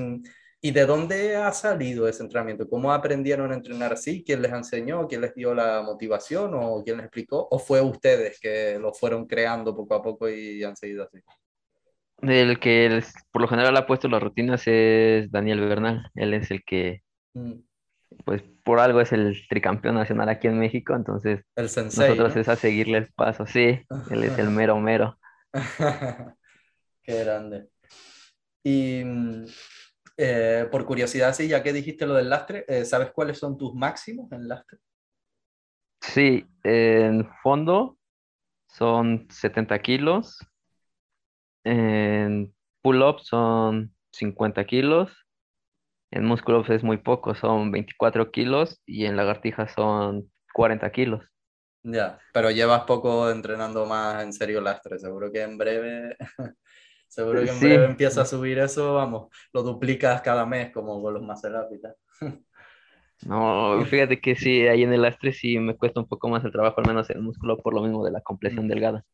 [0.61, 2.69] ¿Y de dónde ha salido ese entrenamiento?
[2.69, 4.23] ¿Cómo aprendieron a entrenar así?
[4.25, 5.09] ¿Quién les enseñó?
[5.09, 6.53] ¿Quién les dio la motivación?
[6.55, 7.49] ¿O quién les explicó?
[7.51, 11.19] ¿O fue ustedes que lo fueron creando poco a poco y han seguido así?
[12.23, 16.11] El que por lo general ha puesto las rutinas es Daniel Bernal.
[16.15, 17.03] Él es el que,
[17.35, 17.63] Mm,
[18.29, 22.41] pues por algo es el tricampeón nacional aquí en México, entonces El sensei, nosotros ¿no?
[22.43, 23.47] es a seguirle el paso.
[23.47, 25.19] Sí, él es el mero mero.
[27.03, 27.71] Qué grande.
[28.63, 29.47] Y mm,
[30.19, 33.75] eh, por curiosidad, sí, ya que dijiste lo del lastre, eh, ¿sabes cuáles son tus
[33.75, 34.79] máximos en lastre?
[36.03, 37.97] Sí, en fondo
[38.67, 40.47] son 70 kilos,
[41.65, 45.17] en pull-up son 50 kilos,
[46.11, 51.25] en músculos es muy poco, son 24 kilos y en lagartijas son 40 kilos.
[51.83, 54.99] Ya, pero llevas poco entrenando más en serio lastre.
[54.99, 56.17] Seguro que en breve,
[57.09, 61.01] seguro que en Sí, breve empiezas a subir eso, vamos, lo duplicas cada mes como
[61.03, 61.23] con los
[61.83, 61.97] tal.
[63.21, 66.53] no, fíjate que sí, ahí en el lastre sí me cuesta un poco más el
[66.53, 69.05] trabajo, al menos en el músculo por lo mismo de la compresión Mm, delgada.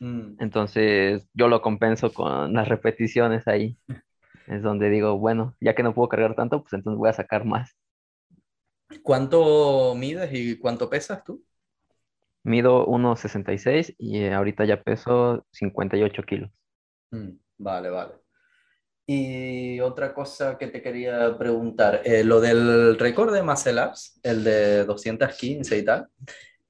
[0.00, 0.38] mm.
[0.38, 3.78] Entonces yo lo compenso con las repeticiones ahí.
[4.46, 7.44] Es donde digo, bueno, ya que no puedo cargar tanto, pues entonces voy a sacar
[7.44, 7.76] más.
[9.02, 11.44] ¿Cuánto mides y cuánto pesas tú?
[12.44, 16.50] Mido 1,66 y eh, ahorita ya peso 58 kilos.
[17.10, 18.14] Mm, Vale, vale.
[19.06, 24.44] Y otra cosa que te quería preguntar, eh, lo del récord de muscle ups, el
[24.44, 26.08] de 215 y tal,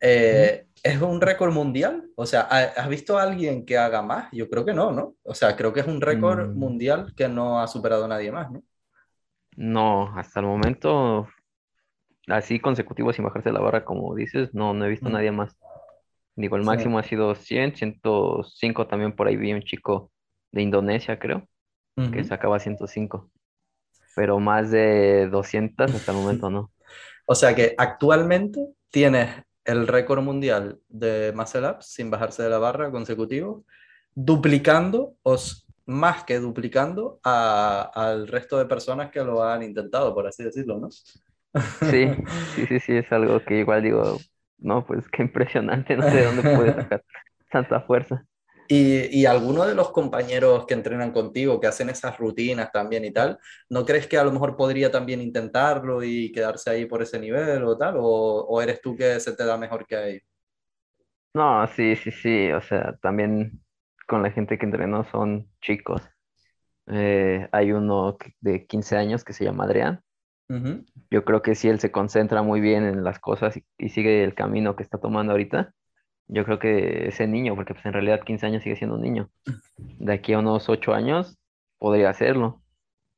[0.01, 2.11] eh, ¿es un récord mundial?
[2.16, 4.29] O sea, ¿ha- ¿has visto a alguien que haga más?
[4.33, 5.16] Yo creo que no, ¿no?
[5.25, 8.51] O sea, creo que es un récord Mm, mundial que no ha superado nadie más,
[8.51, 8.62] ¿no?
[9.57, 11.29] no, hasta el momento,
[12.29, 15.33] así consecutivo sin bajarse la barra, como dices, no, no he visto a Mm, nadie
[15.33, 15.57] más.
[16.37, 16.64] Digo, el Sí.
[16.64, 20.12] máximo ha sido 100, 105 también por ahí vi un chico
[20.53, 21.49] de Indonesia, creo,
[22.11, 23.31] que sacaba 105,
[24.16, 26.73] pero más de 200 hasta el momento no.
[27.27, 32.59] O sea que actualmente tienes el récord mundial de muscle ups sin bajarse de la
[32.59, 33.64] barra consecutivo,
[34.14, 35.37] duplicando o
[35.87, 40.79] más que duplicando a- al resto de personas que lo han intentado, por así decirlo,
[40.79, 40.88] ¿no?
[41.81, 42.07] Sí,
[42.55, 44.25] sí, sí, sí, es algo que igual digo,
[44.59, 47.05] no, pues qué impresionante, no sé de dónde puede sacar
[47.51, 48.25] tanta fuerza.
[48.68, 53.12] Y, y alguno de los compañeros que entrenan contigo, que hacen esas rutinas también y
[53.12, 57.18] tal, ¿no crees que a lo mejor podría también intentarlo y quedarse ahí por ese
[57.20, 57.96] nivel o tal?
[57.98, 60.22] ¿O, o eres tú que se te da mejor que a ellos?
[61.35, 63.62] No, sí, sí, sí, o sea, también
[64.07, 66.03] con la gente que entrenó son chicos.
[66.88, 70.03] Eh, hay uno de 15 años que se llama Adrián.
[71.11, 74.25] Yo creo que si él se concentra muy bien en las cosas y, y sigue
[74.25, 75.72] el camino que está tomando ahorita,
[76.33, 79.31] yo creo que ese niño, porque pues en realidad 15 años sigue siendo un niño,
[79.99, 81.38] de aquí a unos 8 años
[81.79, 82.62] podría hacerlo.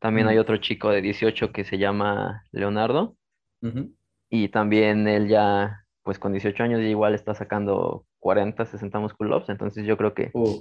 [0.00, 3.16] También hay Mm, otro chico de 18 que se llama Leonardo
[3.62, 3.94] ujú.
[4.30, 9.86] y también él ya, pues con 18 años igual está sacando 40, 60 muscle entonces
[9.86, 10.60] yo creo que Uh,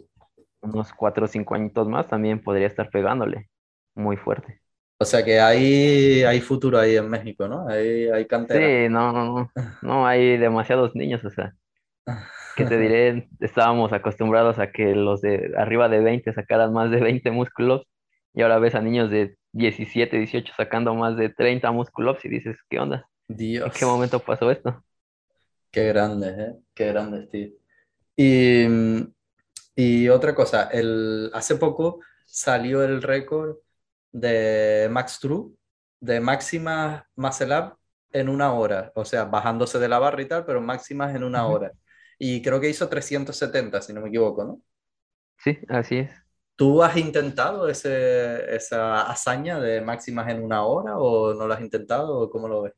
[0.62, 3.50] unos 4 o 5 añitos más también podría estar pegándole
[3.96, 4.62] muy fuerte.
[5.00, 7.68] O sea que hay, hay futuro ahí en México, ¿no?
[7.68, 8.78] Hay, hay cantera.
[8.78, 11.54] Sí, no, no, no, no hay demasiados niños, o sea,
[12.56, 13.30] ¿qué te diré?
[13.39, 17.88] Estábamos acostumbrados a que los de arriba de 20 sacaran más de 20 músculos
[18.34, 22.58] y ahora ves a niños de 17, 18 sacando más de 30 músculos y dices,
[22.70, 23.08] ¿qué onda?
[23.28, 24.84] ¿En qué Dios, momento pasó esto?
[25.72, 26.56] qué grandes, ¿eh?
[26.74, 27.50] Qué grandes, tío.
[28.16, 28.66] Y,
[29.76, 33.58] y otra cosa, el, hace poco salió el récord
[34.12, 35.52] de Max True
[36.04, 37.78] de máximas muscle up
[38.12, 41.48] en una hora, o sea, bajándose de la barra y tal, pero máximas en una
[41.48, 41.72] hora.
[42.26, 44.62] Y creo que hizo 370, si no me equivoco, ¿no?
[45.38, 46.12] Sí, así es.
[46.56, 51.62] ¿Tú has intentado ese, esa hazaña de máximas en una hora o no lo has
[51.62, 52.74] intentado o cómo lo ves?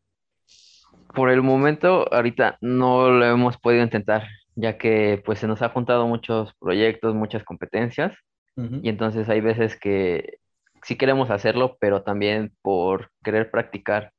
[1.13, 5.69] Por el momento, ahorita no lo hemos podido intentar, ya que pues se nos ha
[5.69, 8.13] juntado muchos proyectos, muchas competencias,
[8.58, 8.81] Ujú.
[8.81, 10.39] y entonces hay veces que
[10.84, 14.12] sí queremos hacerlo, pero también por querer practicar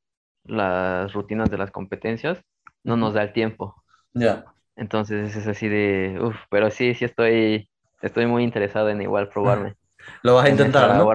[0.45, 2.41] las rutinas de las competencias,
[2.85, 3.77] no nos da el tiempo.
[4.15, 4.56] Ya.
[4.77, 7.69] Entonces es así de, uff, pero sí, sí estoy
[8.03, 9.75] estoy muy interesado en igual probarme.
[10.23, 11.09] Lo vas a intentar, ¿no?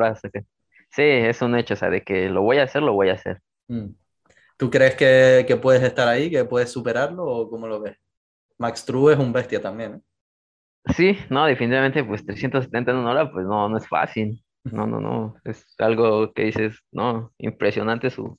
[0.89, 3.13] Sí, es un hecho, o sea, de que lo voy a hacer, lo voy a
[3.13, 3.39] hacer.
[3.69, 3.91] Mm.
[4.58, 7.97] ¿Tú crees que, que, puedes estar ahí, que puedes superarlo o cómo lo ves?
[8.58, 9.93] Max True es un bestia también.
[9.93, 10.02] ¿eh?
[10.93, 14.43] Sí, no, definitivamente, pues 370 en una hora, pues no, no es fácil.
[14.65, 15.36] No, no, no.
[15.45, 18.38] Es algo que dices, no, impresionante su,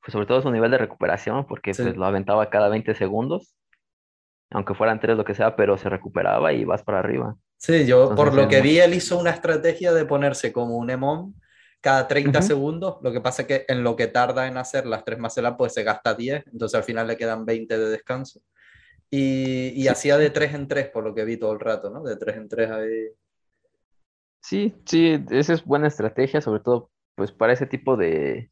[0.00, 3.54] pues sobre todo su nivel de recuperación, porque pues lo aventaba cada 20 segundos,
[4.52, 7.36] aunque fueran tres lo que sea, pero se recuperaba y vas para arriba.
[7.56, 11.34] Sí, yo por lo que vi, él hizo una estrategia de ponerse como un emón
[11.80, 12.98] cada 30 segundos.
[13.02, 15.74] Lo que pasa es que en lo que tarda en hacer las tres macelas, pues
[15.74, 18.40] se gasta 10, entonces al final le quedan 20 de descanso.
[19.10, 22.02] Y, y hacía de 3 en 3, por lo que vi todo el rato, ¿no?
[22.02, 23.08] De 3 en 3 ahí.
[24.40, 28.50] Sí, sí, esa es buena estrategia, sobre todo pues para ese tipo de,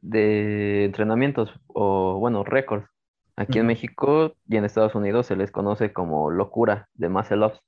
[0.00, 2.88] de entrenamientos o bueno, récords.
[3.36, 7.60] Aquí en México y en Estados Unidos se les conoce como locura de muscle ups,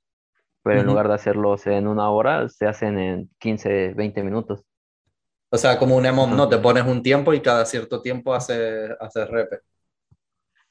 [0.63, 4.63] pero en lugar de hacerlos en una hora, se hacen en 15, 20 minutos.
[5.49, 6.49] O sea, como un EMOM, ¿no?
[6.49, 9.61] Te pones un tiempo y cada cierto tiempo haces hace rep.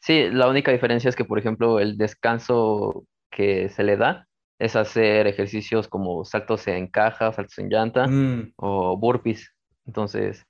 [0.01, 4.29] Sí, la única diferencia es que, por ejemplo, el descanso que se le da
[4.59, 8.53] es hacer ejercicios como saltos en caja, saltos en llanta mm.
[8.57, 9.55] o burpees.
[9.87, 10.45] Entonces,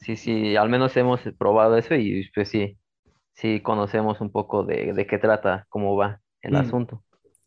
[0.00, 2.76] sí, sí, al menos hemos probado eso y pues sí,
[3.34, 6.56] sí conocemos un poco de, de qué trata, cómo va el mm.
[6.56, 7.02] asunto.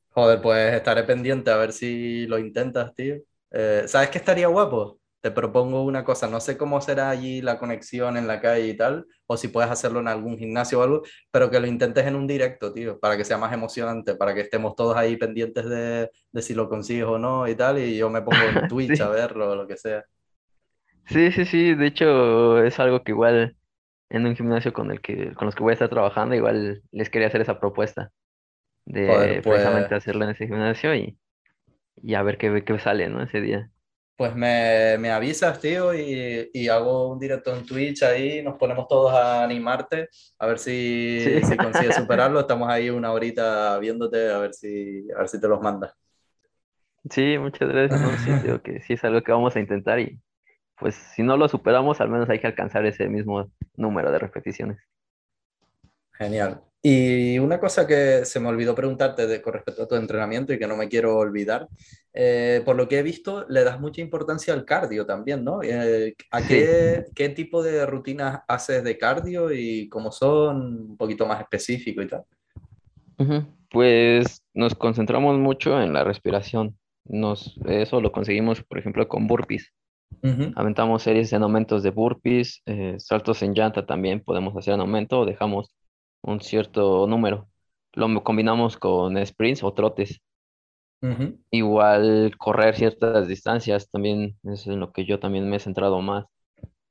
[0.10, 3.18] Joder, pues estaré pendiente a ver si lo intentas, tío.
[3.52, 4.98] Eh, ¿Sabes qué estaría guapo?
[5.20, 8.78] Te propongo una cosa, no sé cómo será allí la conexión en la calle y
[8.78, 12.16] tal, o si puedes hacerlo en algún gimnasio o algo, pero que lo intentes en
[12.16, 16.12] un directo, tío, para que sea más emocionante, para que estemos todos ahí pendientes de,
[16.32, 19.10] de si lo consigues o no y tal, y yo me pongo en Twitch a
[19.10, 20.06] verlo o lo que sea.
[21.08, 23.56] Sí, sí, sí, de hecho es algo que igual
[24.18, 27.10] en un gimnasio con el que, con los que voy a estar trabajando, igual les
[27.10, 28.12] quería hacer esa propuesta
[28.86, 31.18] de precisamente pues hacerlo en ese gimnasio y,
[32.02, 33.22] y a ver qué, qué sale, ¿no?
[33.24, 33.70] Ese día.
[34.18, 38.88] Pues me, me avisas, tío, y, y, hago un directo en Twitch ahí, nos ponemos
[38.88, 40.08] todos a animarte,
[40.40, 42.40] a ver si, si consigues superarlo.
[42.40, 45.94] Estamos ahí una horita viéndote, a ver si, a ver si te los mandas.
[47.10, 48.00] Sí, muchas gracias.
[48.00, 50.18] No, sí, digo que sí es algo que vamos a intentar y
[50.78, 54.78] pues si no lo superamos, al menos hay que alcanzar ese mismo número de repeticiones.
[56.14, 56.62] Genial.
[56.82, 60.60] Y una cosa que se me olvidó preguntarte de, con respecto a tu entrenamiento y
[60.60, 61.68] que no me quiero olvidar,
[62.14, 65.64] eh, por lo que he visto, le das mucha importancia al cardio también, ¿no?
[65.64, 71.26] Eh, ¿A qué, qué, tipo de rutinas haces de cardio y cómo son un poquito
[71.26, 72.24] más específico y tal?
[73.72, 76.78] Pues nos concentramos mucho en la respiración.
[77.06, 79.74] Nos, eso lo conseguimos, por ejemplo, con burpees.
[80.56, 85.20] Aventamos series en aumentos de burpees, eh, saltos en llanta también podemos hacer en aumento
[85.22, 85.72] o dejamos
[86.22, 87.50] un cierto número.
[87.94, 90.22] Lo combinamos con sprints o trotes.
[91.52, 96.26] Igual correr ciertas distancias también es en lo que yo también me he centrado más.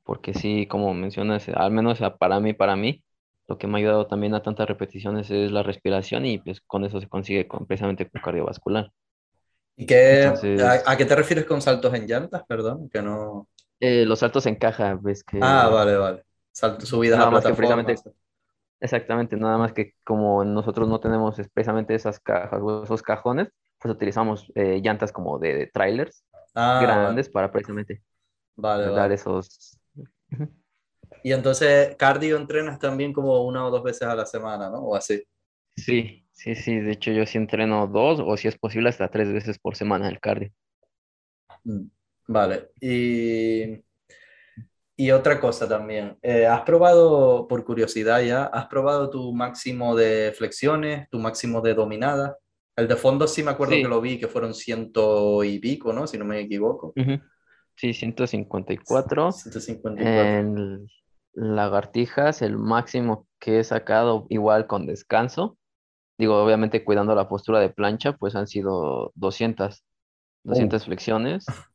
[0.05, 3.05] Porque sí, como mencionas, al menos para mí, para mí,
[3.49, 6.85] lo que me ha ayudado también a tantas repeticiones es la respiración y pues con
[6.85, 8.91] eso se consigue precisamente con cardiovascular.
[9.77, 10.33] ¿Y qué,
[10.87, 12.45] a, qué te refieres con saltos en llantas?
[12.47, 13.49] Perdón, que no...
[13.81, 15.39] Eh, los saltos en caja, ves que...
[15.43, 16.25] Ah, vale, vale.
[16.53, 17.85] Saltos, subidas a plataforma.
[18.81, 23.49] Exactamente, nada más que como nosotros no tenemos expresamente esas cajas o esos cajones,
[23.81, 28.03] pues utilizamos eh, llantas como de, trailers ah, grandes para precisamente
[28.57, 29.79] dar esos...
[31.23, 34.81] Y entonces, cardio entrenas también como una o dos veces a la semana, ¿no?
[34.81, 35.23] O así.
[35.75, 39.33] Sí, Sí, sí, de hecho yo sí entreno dos o si es posible hasta tres
[39.33, 40.51] veces por semana el cardio.
[41.63, 41.87] Mm,
[42.27, 43.81] vale, y,
[44.97, 50.35] y otra cosa también, eh, ¿has probado, por curiosidad ya, has probado tu máximo de
[50.37, 52.37] flexiones, tu máximo de dominada?
[52.77, 56.09] El de fondo sí me acuerdo que lo vi, que fueron ciento y pico, ¿no?
[56.09, 56.93] Si no me equivoco.
[57.77, 59.31] Sí, 154.
[59.31, 60.05] 154.
[60.05, 60.89] En
[61.33, 65.57] lagartijas, el máximo que he sacado igual con descanso
[66.19, 69.85] digo, obviamente cuidando la postura de plancha, pues han sido 200,
[70.45, 71.47] 200 flexiones.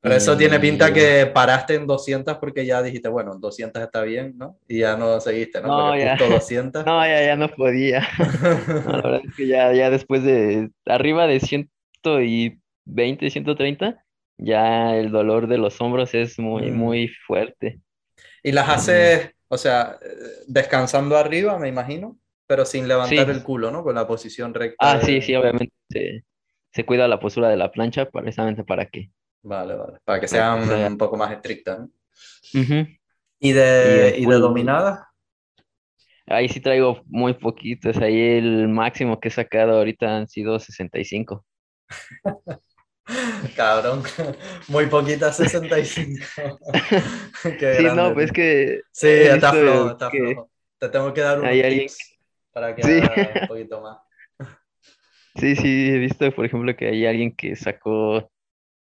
[0.00, 4.34] Pero eso tiene pinta que paraste en 200 porque ya dijiste, bueno, 200 está bien,
[4.36, 4.56] ¿no?
[4.68, 5.66] Y ya no seguiste, ¿no?
[5.66, 6.16] No, ya.
[6.16, 6.86] 200.
[6.86, 8.06] no, ya, ya no podía.
[8.18, 14.04] la verdad es que ya, ya después de arriba de 120, 130,
[14.36, 16.76] ya el dolor de los hombros es muy, mm.
[16.76, 17.80] muy fuerte.
[18.44, 19.98] ¿Y las haces, o sea,
[20.46, 22.16] descansando arriba, me imagino?
[22.48, 23.84] Pero sin levantar el culo, ¿no?
[23.84, 24.76] Con la posición recta.
[24.80, 26.24] Ah, sí, sí, obviamente.
[26.72, 29.10] Se, cuida la postura de la plancha precisamente para que.
[29.42, 29.98] Vale, vale.
[30.04, 31.90] Para que sea un, poco más estricta, ¿no?
[33.38, 35.10] ¿Y de, ¿y, de dominada?
[36.26, 37.98] Ahí sí traigo muy poquitos.
[37.98, 41.44] Ahí el máximo que he sacado ahorita han sido 65.
[43.56, 44.02] Cabrón,
[44.68, 46.24] muy poquitas 65.
[47.42, 50.50] Qué Sí, grande, no, pues que Sí, está flojo, está que flojo.
[50.78, 52.17] Te tengo que dar unos hay tips
[52.60, 53.00] para que Sí,
[53.40, 53.98] un poquito más.
[55.34, 58.30] sí, sí, he visto, por ejemplo, que hay alguien que sacó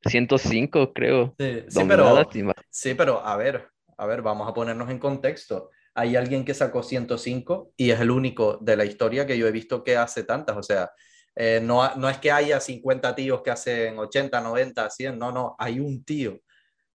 [0.07, 5.69] 105, creo, Sí, pero, sí, pero a ver, a ver, vamos a ponernos en contexto.
[5.93, 9.51] Hay alguien que sacó 105 y es el único de la historia que yo he
[9.51, 10.57] visto que hace tantas.
[10.57, 10.89] O sea,
[11.36, 15.55] eh, no, no es que haya 50 tíos que hacen 80, 90, 100, no, no,
[15.59, 16.39] hay un tío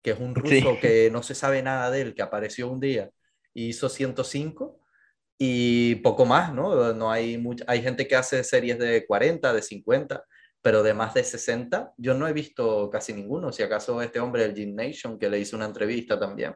[0.03, 2.81] que es un Sí, ruso que no se sabe nada de él, que apareció un
[2.81, 3.11] día
[3.55, 4.80] y hizo 105
[5.43, 6.93] y poco más, ¿no?
[6.93, 10.23] No hay mucha, hay gente que hace series de 40, de 50,
[10.61, 13.51] pero de más de 60, yo no he visto casi ninguno.
[13.51, 16.55] Si acaso este hombre, el Jim Nation, que le hizo una entrevista también,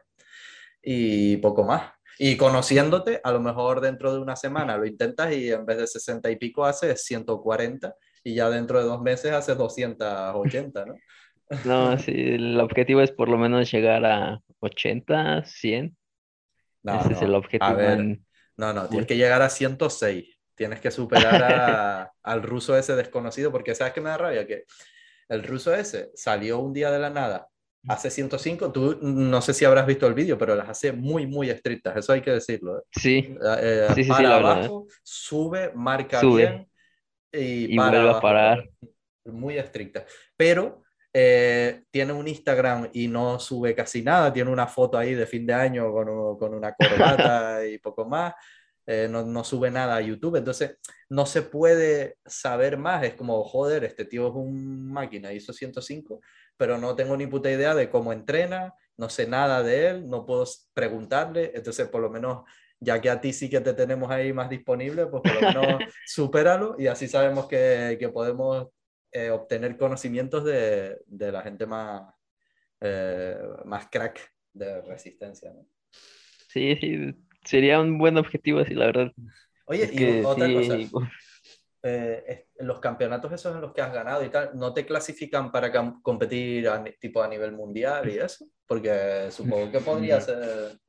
[0.83, 1.93] y poco más.
[2.19, 5.87] Y conociéndote, a lo mejor dentro de una semana lo intentas y en vez de
[5.87, 10.95] 60 y pico haces 140 y ya dentro de dos meses haces 280, ¿no?
[11.65, 15.97] no, sí, el objetivo es por lo menos llegar a 80, 100.
[16.83, 18.25] No, Ese es el no, a objetivo ver, en
[18.57, 20.37] no, no, tienes que llegar a 106.
[20.55, 24.47] Tienes que superar a- al ruso ese desconocido, porque ¿sabes qué me da rabia?
[24.47, 24.63] Que
[25.29, 27.49] el ruso ese salió un día de la nada,
[27.87, 31.49] hace 105, tú no sé si habrás visto el vídeo, pero las hace muy, muy
[31.49, 32.79] estrictas, eso hay que decirlo.
[32.79, 32.83] ¿eh?
[32.91, 34.71] Sí, Eh, sí, sí, sí, para la verdad.
[34.71, 36.69] abajo, sube, marca Sube bien
[37.31, 38.19] y y para vuelve a abajo.
[38.19, 38.69] parar.
[39.25, 40.05] Muy estricta.
[40.37, 40.83] Pero
[41.17, 44.33] eh, tiene un Instagram y no sube casi nada.
[44.33, 46.73] Tiene una foto ahí de fin de año con, un- con una
[47.23, 48.33] corbata y poco más.
[48.85, 50.35] Eh, no, no sube nada a YouTube.
[50.35, 50.77] Entonces
[51.09, 53.03] no se puede saber más.
[53.05, 56.19] Es como, joder, este tío es un máquina, hizo 105,
[56.57, 58.73] pero no tengo ni puta idea de cómo entrena.
[58.97, 60.43] No sé nada de él, no puedo
[60.73, 61.53] preguntarle.
[61.55, 62.43] Entonces, por lo menos,
[62.81, 65.79] ya que a ti sí que te tenemos ahí más disponible, pues por lo menos
[66.05, 68.67] supéralo y así sabemos que, que podemos
[69.15, 72.13] eh, obtener conocimientos de, de la gente más,
[72.81, 74.19] eh, más crack
[74.53, 75.53] de resistencia.
[75.53, 75.67] ¿no?
[76.47, 79.11] Sí, sí, sería un buen objetivo así, la verdad.
[79.65, 80.89] Oye, Es y que otra cosa, sí,
[81.83, 85.71] eh, los campeonatos esos en los que has ganado y tal, ¿no te clasifican para
[86.01, 88.45] competir a, tipo a nivel mundial y eso?
[88.67, 90.79] Porque supongo que podría ser...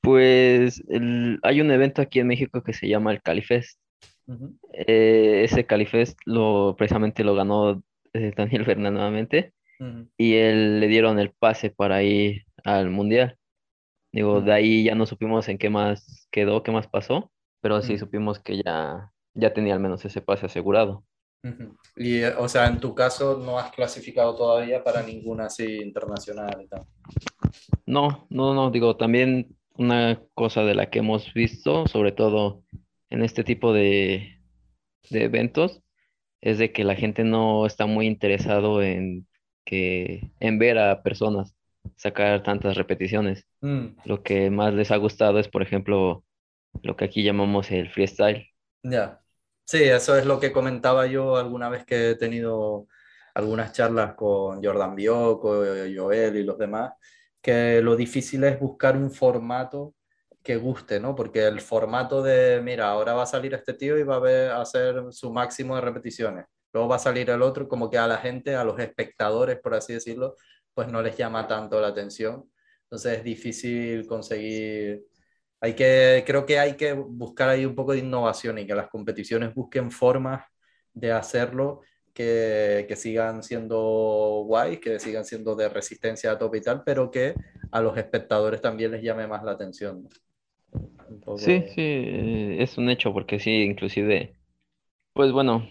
[0.00, 3.78] pues el- hay un evento aquí en México que se llama el Califest.
[4.26, 10.80] Ujú, Eh, ese Califest lo precisamente lo ganó eh, Daniel Bernal nuevamente ujú, y él
[10.80, 13.38] le dieron el pase para ir al mundial.
[14.12, 17.82] Digo, de ujú, ahí ya no supimos en qué más quedó, qué más pasó, pero
[17.82, 21.04] sí supimos que ya, ya tenía al menos ese pase asegurado.
[21.96, 26.60] Y, eh, o sea, en tu caso no has clasificado todavía para ninguna así internacional
[26.62, 26.82] y tal.
[27.86, 32.62] No, no, no, digo, también una cosa de la que hemos visto, sobre todo
[33.10, 34.40] en este tipo de,
[35.10, 35.82] de eventos,
[36.42, 39.28] es de que la gente no está muy interesado en
[39.66, 41.54] que, en ver a personas
[41.96, 43.46] sacar tantas repeticiones.
[43.62, 46.24] Mm, Lo que más les ha gustado es, por ejemplo,
[46.82, 48.48] lo que aquí llamamos el freestyle.
[48.82, 49.22] ya.
[49.64, 52.86] Sí, eso es lo que comentaba yo alguna vez que he tenido
[53.34, 56.94] algunas charlas con Jordan Biocco, Joel y los demás,
[57.42, 59.94] que lo difícil es buscar un formato
[60.46, 61.14] que guste, ¿no?
[61.14, 64.50] Porque el formato de, mira, ahora va a salir este tío y va a, ver-
[64.52, 66.46] a hacer su máximo de repeticiones.
[66.72, 69.74] Luego va a salir el otro, como que a la gente, a los espectadores, por
[69.74, 70.36] así decirlo,
[70.74, 72.50] pues no les llama tanto la atención.
[72.84, 75.04] Entonces es difícil conseguir
[75.60, 78.88] hay que, creo que hay que buscar ahí un poco de innovación y que las
[78.88, 80.44] competiciones busquen formas
[80.92, 81.80] de hacerlo
[82.14, 87.10] que, que sigan siendo guays, que sigan siendo de resistencia a tope y tal, pero
[87.10, 87.34] que
[87.70, 90.04] a los espectadores también les llame más la atención.
[90.04, 90.08] ¿no?
[91.24, 91.38] Poco...
[91.38, 94.34] Sí, sí, eh, es un hecho, porque sí, inclusive,
[95.12, 95.68] pues bueno,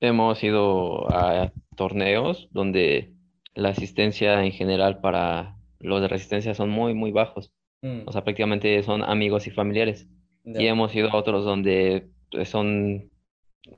[0.00, 3.12] hemos ido a torneos donde
[3.54, 7.52] la asistencia en general para los de resistencia son muy, muy bajos.
[7.82, 10.08] Mm, O sea, prácticamente son amigos y familiares.
[10.44, 13.10] Y hemos ido a otros donde pues, son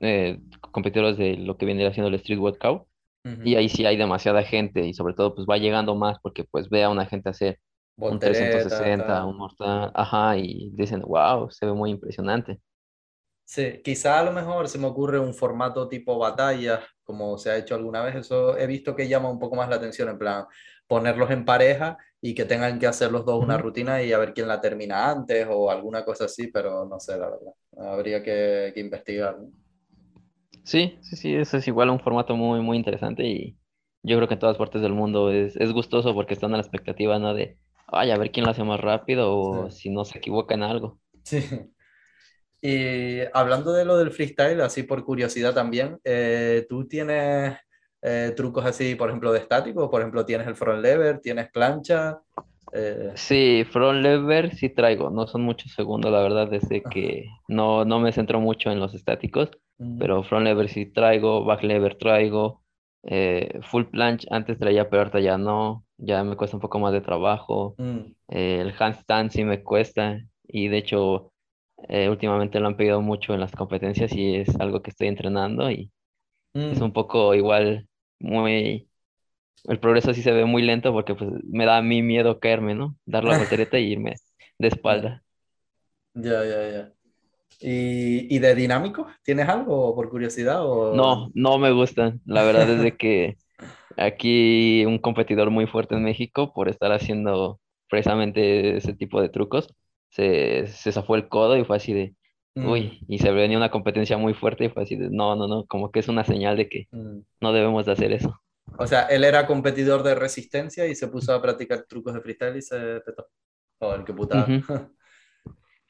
[0.01, 0.39] eh,
[0.71, 2.87] competidores de lo que viene haciendo el Street Workout.
[3.25, 3.59] Y Ujú.
[3.59, 6.83] ahí sí hay demasiada gente y sobre todo pues va llegando más porque pues ve
[6.83, 7.59] a una gente hacer
[8.07, 9.25] un Voltereta, 360, tal.
[9.25, 12.59] un mortal, ajá, y dicen, wow, se ve muy impresionante.
[13.45, 17.57] Sí, quizá a lo mejor se me ocurre un formato tipo batalla, como se ha
[17.57, 18.15] hecho alguna vez.
[18.15, 20.45] Eso he visto que llama un poco más la atención, en plan,
[20.87, 24.33] ponerlos en pareja y que tengan que hacer los dos una rutina y a ver
[24.33, 27.53] quién la termina antes o alguna cosa así, pero no sé, la verdad.
[27.77, 29.37] Habría que, que investigar.
[29.39, 29.51] ¿no?
[30.63, 33.57] Sí, sí, sí, eso es igual un formato muy, muy interesante y
[34.03, 36.61] yo creo que en todas partes del mundo es, es gustoso porque están a la
[36.63, 37.33] expectativa, ¿no?
[37.33, 37.57] De,
[37.95, 39.71] ay, a ver quién lo hace más rápido o Sí.
[39.71, 40.99] si no se equivoca en algo.
[41.23, 41.39] Sí.
[42.61, 47.57] Y hablando de lo del freestyle, así por curiosidad también, eh, ¿tú tienes
[48.01, 49.89] eh, trucos así, por ejemplo, de estático?
[49.89, 51.19] Por ejemplo, ¿tienes el front lever?
[51.19, 52.19] ¿Tienes plancha?
[52.73, 57.85] Eh, Sí, front lever sí traigo, no son muchos segundos, la verdad, desde que no,
[57.85, 61.95] no me centro mucho en los estáticos, mm, pero front lever sí traigo, back lever
[61.97, 62.63] traigo,
[63.03, 66.93] eh, full planche antes traía, pero ahorita ya no, ya me cuesta un poco más
[66.93, 67.99] de trabajo, mm,
[68.29, 71.31] eh, el handstand sí me cuesta, y de hecho
[71.89, 75.69] eh, últimamente lo han pedido mucho en las competencias y es algo que estoy entrenando
[75.71, 75.91] y
[76.53, 76.83] es mm.
[76.83, 77.87] un poco igual
[78.19, 78.87] muy...
[79.65, 82.75] El progreso sí se ve muy lento porque pues me da a mí miedo caerme,
[82.75, 82.97] ¿no?
[83.05, 84.15] Dar la voltereta y irme
[84.59, 85.23] de espalda.
[86.13, 86.71] ya, ya.
[86.71, 86.93] ya.
[87.59, 89.07] ¿Y, y de dinámico?
[89.23, 90.65] ¿Tienes algo por curiosidad?
[90.65, 90.93] O...
[90.95, 92.21] No, no me gustan.
[92.25, 93.37] La verdad es de que
[93.97, 97.59] aquí un competidor muy fuerte en México por estar haciendo
[97.89, 99.73] precisamente ese tipo de trucos,
[100.09, 102.15] se, se zafó el codo y fue así de,
[102.55, 105.47] Mm, uy, y se venía una competencia muy fuerte y fue así de, no, no,
[105.47, 107.19] no, como que es una señal de que mm.
[107.41, 108.39] no debemos de hacer eso.
[108.77, 112.57] O sea, él era competidor de resistencia y se puso a practicar trucos de freestyle
[112.57, 113.27] y se petó.
[113.79, 114.47] Joder, qué putada.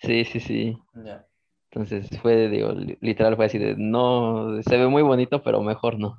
[0.01, 0.77] Sí, sí, sí.
[0.93, 1.25] Ya.
[1.71, 5.99] Entonces fue, digo, li- literal fue así de, no, se ve muy bonito, pero mejor
[5.99, 6.17] no.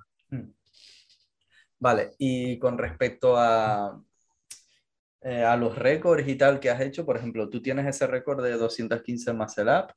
[1.84, 4.02] Vale, y con respecto a,
[5.22, 8.42] eh, a los récords y tal que has hecho, por ejemplo, tú tienes ese récord
[8.44, 9.92] de 215 muscle up,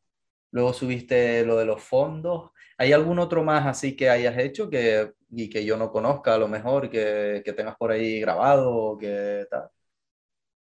[0.52, 2.52] luego subiste lo de los fondos.
[2.78, 6.38] ¿Hay algún otro más así que hayas hecho que, y que yo no conozca a
[6.38, 9.70] lo mejor, que, que tengas por ahí grabado o que tal?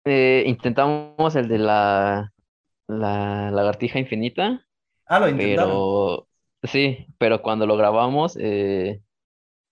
[0.05, 2.33] Eh, intentamos el de la,
[2.87, 4.65] la lagartija infinita,
[5.05, 5.83] Ah, lo intentaron.
[5.83, 6.29] pero
[6.63, 9.01] sí, pero cuando lo grabamos, eh,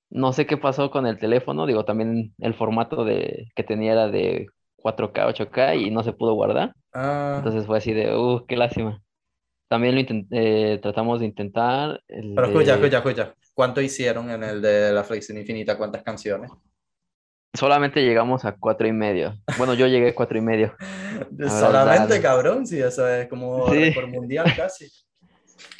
[0.10, 4.08] no sé qué pasó con el teléfono, digo, también el formato de, que tenía era
[4.10, 4.48] de
[4.78, 9.04] 4K, 8K y no se pudo guardar, Ah, entonces fue así de, uh, qué lástima.
[9.70, 13.36] También lo intent- eh, tratamos de intentar el pero escucha, de, escucha, escucha.
[13.54, 15.78] ¿Cuánto hicieron en el de la Flexión Infinita?
[15.78, 16.52] ¿Cuántas canciones?
[17.54, 19.36] solamente llegamos a cuatro y medio.
[19.56, 20.76] Bueno, yo llegué a cuatro y medio,
[21.50, 24.88] Solamente, cabrón, sí, eso es como Sí, récord mundial casi.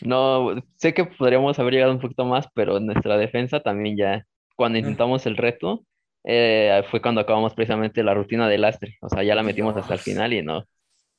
[0.04, 4.26] No, sé que podríamos haber llegado un poquito más, pero en nuestra defensa también ya,
[4.56, 5.84] cuando intentamos el reto,
[6.24, 9.94] eh, fue cuando acabamos precisamente la rutina de lastre, o sea, ya la metimos hasta
[9.94, 10.66] el final y no,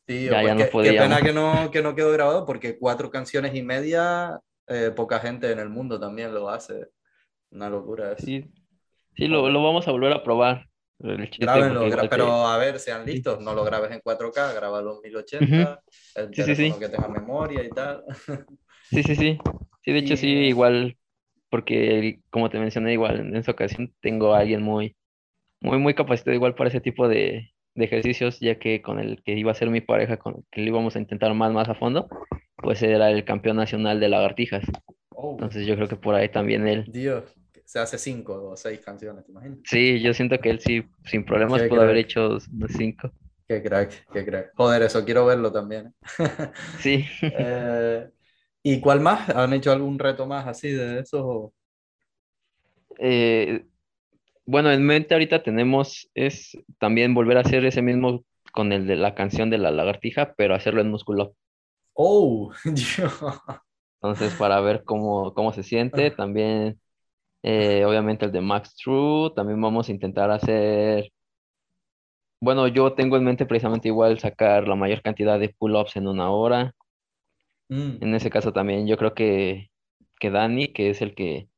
[0.07, 1.03] Tío, ya, pues ya no qué, qué podíamos.
[1.03, 5.51] pena que no, que no quedó grabado porque cuatro canciones y media, eh, poca gente
[5.51, 6.89] en el mundo también lo hace.
[7.51, 8.25] Una locura eso.
[8.25, 8.45] Sí,
[9.17, 10.69] sí, lo, lo vamos a volver a probar,
[11.31, 12.09] chiste, Grábenlo, gra- que...
[12.09, 15.03] pero a ver, sean listos, no lo grabes en 4K, grábalo en
[15.41, 15.83] Ujú, 1080,
[16.15, 18.05] el Sí, teléfono sí, que tenga memoria y tal.
[18.91, 19.39] sí, sí, sí,
[19.85, 20.97] sí, de hecho sí, Y igual,
[21.51, 24.97] porque como te mencioné, igual en esa ocasión tengo a alguien muy
[25.63, 29.35] muy, muy capacitado igual para ese tipo de, de ejercicios, ya que con el que
[29.39, 31.75] iba a ser mi pareja, con el que lo íbamos a intentar más, más a
[31.77, 32.09] fondo,
[32.59, 34.65] pues era el campeón nacional de lagartijas.
[35.17, 37.36] Oh, Entonces yo creo que por ahí también él, Dios,
[37.67, 39.59] se hace cinco o seis canciones, ¿te imaginas?
[39.65, 42.39] sí, yo siento que él sí, sin problemas Qué pudo haber hecho
[42.77, 43.13] cinco.
[43.49, 44.53] qué crack, qué crack.
[44.57, 45.95] Joder, eso quiero verlo también.
[46.79, 47.05] Sí,
[47.39, 48.11] Eh,
[48.63, 49.29] ¿y cuál más?
[49.31, 51.53] ¿Han hecho algún reto más así de eso?
[52.99, 53.65] eh,
[54.47, 58.97] bueno, en mente ahorita tenemos es también volver a hacer ese mismo con el de
[58.97, 61.35] la canción de la lagartija, pero hacerlo en músculo.
[61.97, 63.21] Oh, Dios.
[64.01, 66.81] Entonces, para ver cómo, cómo se siente, también
[67.47, 71.13] eh, obviamente el de Max True, también vamos a intentar hacer,
[72.41, 76.31] bueno, yo tengo en mente precisamente igual sacar la mayor cantidad de pull-ups en una
[76.31, 76.75] hora.
[77.71, 79.71] Mm, En ese caso también yo creo que,
[80.21, 81.49] que Dani, que es el que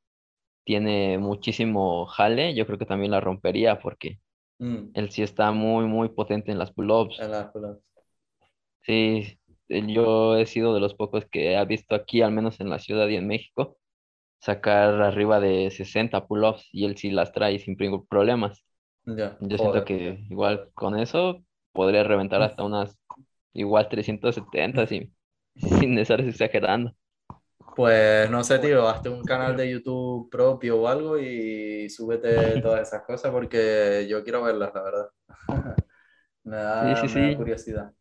[0.64, 4.20] tiene muchísimo jale, yo creo que también la rompería porque
[4.60, 7.18] mm, él sí está muy, muy potente en las pull-ups.
[7.20, 7.82] en las pelotas.
[8.82, 12.78] Sí, yo he sido de los pocos que ha visto aquí, al menos en la
[12.78, 13.76] ciudad y en México,
[14.40, 17.76] sacar arriba de 60 pull-ups y él sí las trae sin
[18.08, 18.64] problemas.
[19.06, 22.96] Ya, Yo siento que igual con eso podría reventar hasta unas
[23.54, 25.14] igual 370 sin,
[25.56, 26.94] sin estar exagerando.
[27.76, 32.88] Pues no sé, tío, hazte un canal de YouTube propio o algo y súbete todas
[32.88, 35.08] esas cosas porque yo quiero verlas, la verdad.
[36.44, 37.36] Me Sí, da, sí, me da sí.
[37.36, 37.92] curiosidad.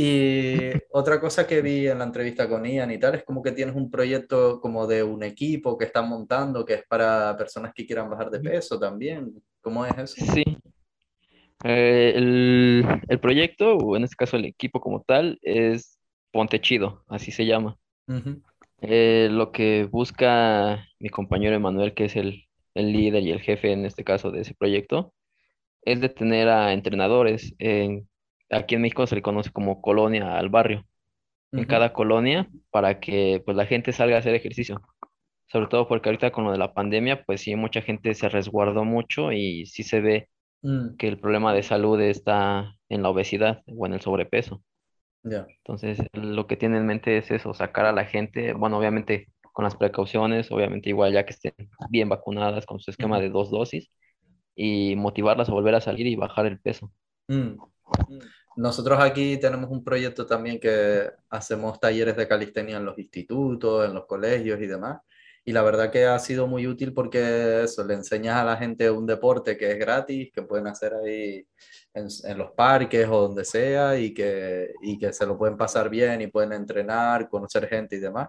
[0.00, 3.50] Y otra cosa que vi en la entrevista con Ian y tal es como que
[3.52, 7.84] tienes un proyecto como de un equipo que están montando que es para personas que
[7.84, 9.32] quieran bajar de peso también.
[9.60, 10.24] ¿Cómo es eso?
[10.32, 10.44] Sí.
[11.64, 15.98] Eh, el, el proyecto, o en este caso el equipo como tal, es
[16.30, 17.76] Ponte Chido, así se llama.
[18.08, 18.42] Ujú,
[18.80, 22.44] Eh, lo que busca mi compañero Emanuel, que es el,
[22.74, 25.12] el líder y el jefe en este caso de ese proyecto,
[25.82, 28.08] es de tener a entrenadores en
[28.50, 30.86] aquí en México se le conoce como colonia al barrio.
[31.56, 34.80] En cada colonia para que pues la gente salga a hacer ejercicio.
[35.48, 38.84] Sobre todo porque ahorita con lo de la pandemia, pues sí, mucha gente se resguardó
[38.84, 40.28] mucho y sí se ve
[40.64, 44.62] Mm, que el problema de salud está en la obesidad o en el sobrepeso.
[45.24, 45.46] ya.
[45.64, 49.64] Entonces, lo que tiene en mente es eso, sacar a la gente, bueno, obviamente con
[49.64, 51.52] las precauciones, obviamente igual ya que estén
[51.90, 53.90] bien vacunadas con su esquema de dos dosis
[54.56, 56.92] y motivarlas a volver a salir y bajar el peso.
[57.30, 57.58] Mm.
[58.56, 63.94] Nosotros aquí tenemos un proyecto también que hacemos talleres de calistenia en los institutos, en
[63.94, 65.00] los colegios y demás.
[65.44, 68.90] Y la verdad que ha sido muy útil porque eso, le enseñas a la gente
[68.90, 71.46] un deporte que es gratis, que pueden hacer ahí
[71.94, 75.88] en, en los parques o donde sea y que, y que se lo pueden pasar
[75.88, 78.28] bien y pueden entrenar, conocer gente y demás.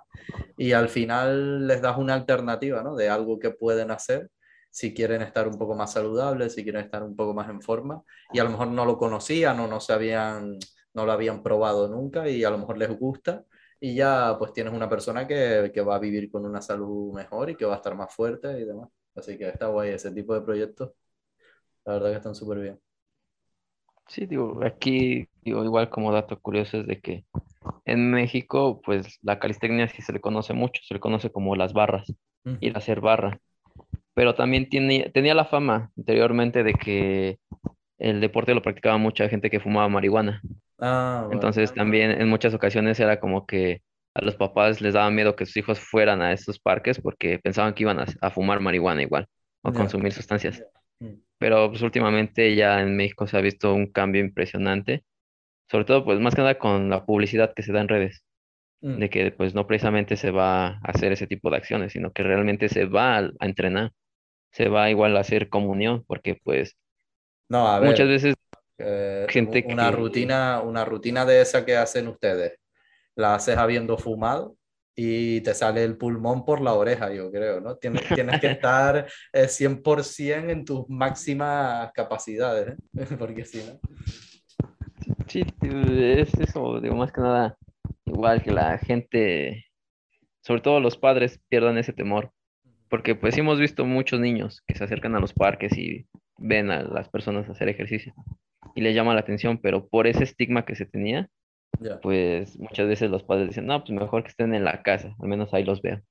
[0.57, 2.95] Y al final les das una alternativa, ¿no?
[2.95, 4.29] De algo que pueden hacer
[4.69, 8.03] si quieren estar un poco más saludables, si quieren estar un poco más en forma
[8.33, 10.57] y a lo mejor no lo conocían o no se habían,
[10.93, 13.45] no lo habían probado nunca y a lo mejor les gusta
[13.79, 17.49] y ya pues tienes una persona que, que va a vivir con una salud mejor
[17.49, 18.89] y que va a estar más fuerte y demás.
[19.15, 20.91] Así que está guay ese tipo de proyectos.
[21.85, 22.79] La verdad que están súper bien.
[24.07, 27.25] Sí, digo, aquí, digo, igual como dato curioso es de que
[27.85, 31.73] en México, pues la calistenia sí se le conoce mucho, se le conoce como las
[31.73, 32.13] barras,
[32.59, 33.39] ir a hacer barra,
[34.19, 37.39] pero también tiene, tenía la fama anteriormente de que
[37.99, 40.41] el deporte lo practicaba mucha gente que fumaba marihuana.
[40.77, 41.29] Ah.
[41.31, 43.81] Entonces también en muchas ocasiones era como que
[44.13, 47.73] a los papás les daba miedo que sus hijos fueran a estos parques porque pensaban
[47.73, 49.25] que iban a, a fumar marihuana igual
[49.61, 50.65] o consumir sustancias.
[50.99, 55.05] Mm, Pero pues últimamente ya en México se ha visto un cambio impresionante,
[55.71, 58.25] sobre todo pues más que nada con la publicidad que se da en redes,
[58.81, 58.97] mm.
[58.97, 62.23] de que pues no precisamente se va a hacer ese tipo de acciones, sino que
[62.23, 63.93] realmente se va a, a entrenar,
[64.51, 66.77] se va igual a hacer comunión, porque pues
[67.49, 68.35] No, a muchas veces
[68.77, 72.57] eh, gente una que rutina, una rutina de esa que hacen ustedes,
[73.15, 74.55] la haces habiendo fumado
[74.95, 77.77] y te sale el pulmón por la oreja, yo creo, ¿no?
[77.77, 83.05] Tienes, tienes que estar eh, 100% en tus máximas capacidades, ¿eh?
[83.19, 83.79] Porque si no...
[85.27, 87.55] Sí, es eso, digo, más que nada,
[88.05, 89.65] igual que la gente,
[90.41, 92.31] sobre todo los padres, pierdan ese temor,
[92.89, 96.83] porque pues hemos visto muchos niños que se acercan a los parques y ven a
[96.83, 98.13] las personas hacer ejercicio
[98.75, 101.29] y les llama la atención, pero por ese estigma que se tenía,
[102.01, 105.27] pues muchas veces los padres dicen, no, pues mejor que estén en la casa, al
[105.27, 106.01] menos ahí los veo.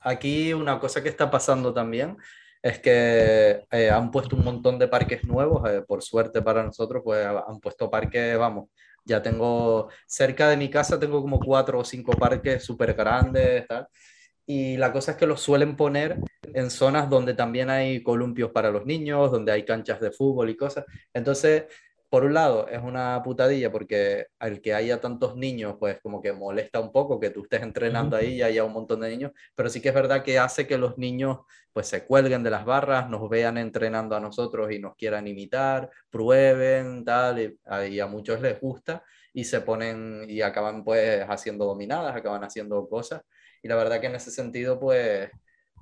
[0.00, 2.16] Aquí una cosa que está pasando también
[2.62, 7.02] es que eh, han puesto un montón de parques nuevos, eh, por suerte para nosotros,
[7.04, 8.68] pues han puesto parques, vamos,
[9.04, 13.86] ya tengo cerca de mi casa, tengo como cuatro o cinco parques súper grandes, tal.
[14.46, 18.70] Y la cosa es que los suelen poner en zonas donde también hay columpios para
[18.70, 20.84] los niños, donde hay canchas de fútbol y cosas.
[21.12, 21.64] Entonces,
[22.14, 26.32] por un lado, es una putadilla porque al que haya tantos niños, pues como que
[26.32, 29.68] molesta un poco que tú estés entrenando ahí y haya un montón de niños, pero
[29.68, 31.38] sí que es verdad que hace que los niños
[31.72, 35.90] pues se cuelguen de las barras, nos vean entrenando a nosotros y nos quieran imitar,
[36.08, 41.64] prueben, tal, y y a muchos les gusta y se ponen y acaban pues haciendo
[41.64, 43.22] dominadas, acaban haciendo cosas.
[43.64, 45.30] Y la verdad que en ese sentido pues,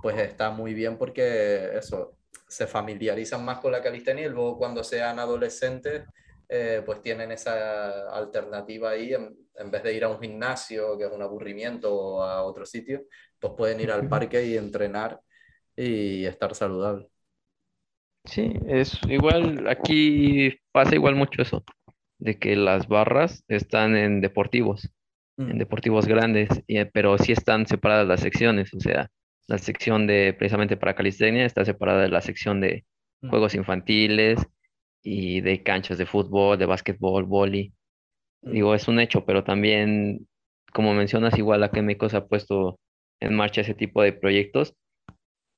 [0.01, 2.17] pues está muy bien porque eso,
[2.47, 6.05] se familiarizan más con la calistenia y luego cuando sean adolescentes
[6.49, 11.07] eh, pues tienen esa alternativa ahí, en, en, vez de ir a un gimnasio, que
[11.07, 13.03] es un aburrimiento, o a otro sitio,
[13.41, 15.19] pues pueden ir al parque y entrenar
[15.75, 17.09] y estar saludable.
[18.27, 21.65] Sí, es igual, aquí pasa igual mucho eso,
[22.19, 24.93] de que las barras están en deportivos,
[25.47, 29.11] en Mm, deportivos grandes, y- pero sí están separadas las secciones, o sea,
[29.49, 32.85] la sección de precisamente para calistenia está separada de la sección de
[33.23, 34.41] mm, juegos infantiles
[35.03, 37.73] y de canchas de fútbol, de básquetbol, vóley.
[38.43, 40.29] mm, Digo, es un hecho, pero también,
[40.73, 42.79] como mencionas, igual en México se ha puesto
[43.21, 44.75] en marcha ese tipo de proyectos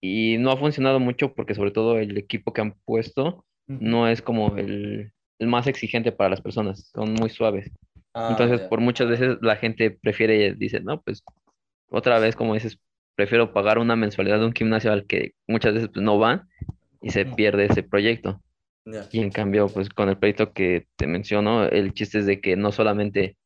[0.01, 4.22] y no ha funcionado mucho porque sobre todo el equipo que han puesto no es
[4.22, 7.72] como el, el más exigente para las personas, son muy suaves.
[8.15, 8.69] Ah, Entonces, ya.
[8.69, 11.23] por muchas veces la gente prefiere, dice, no, pues
[11.91, 12.79] otra vez, como dices,
[13.15, 16.49] prefiero pagar una mensualidad de un gimnasio al que muchas veces pues, no van
[17.03, 18.41] y se pierde ese proyecto.
[19.12, 22.57] Y en cambio, pues con el proyecto que te menciono, el chiste es de que
[22.57, 23.37] no solamente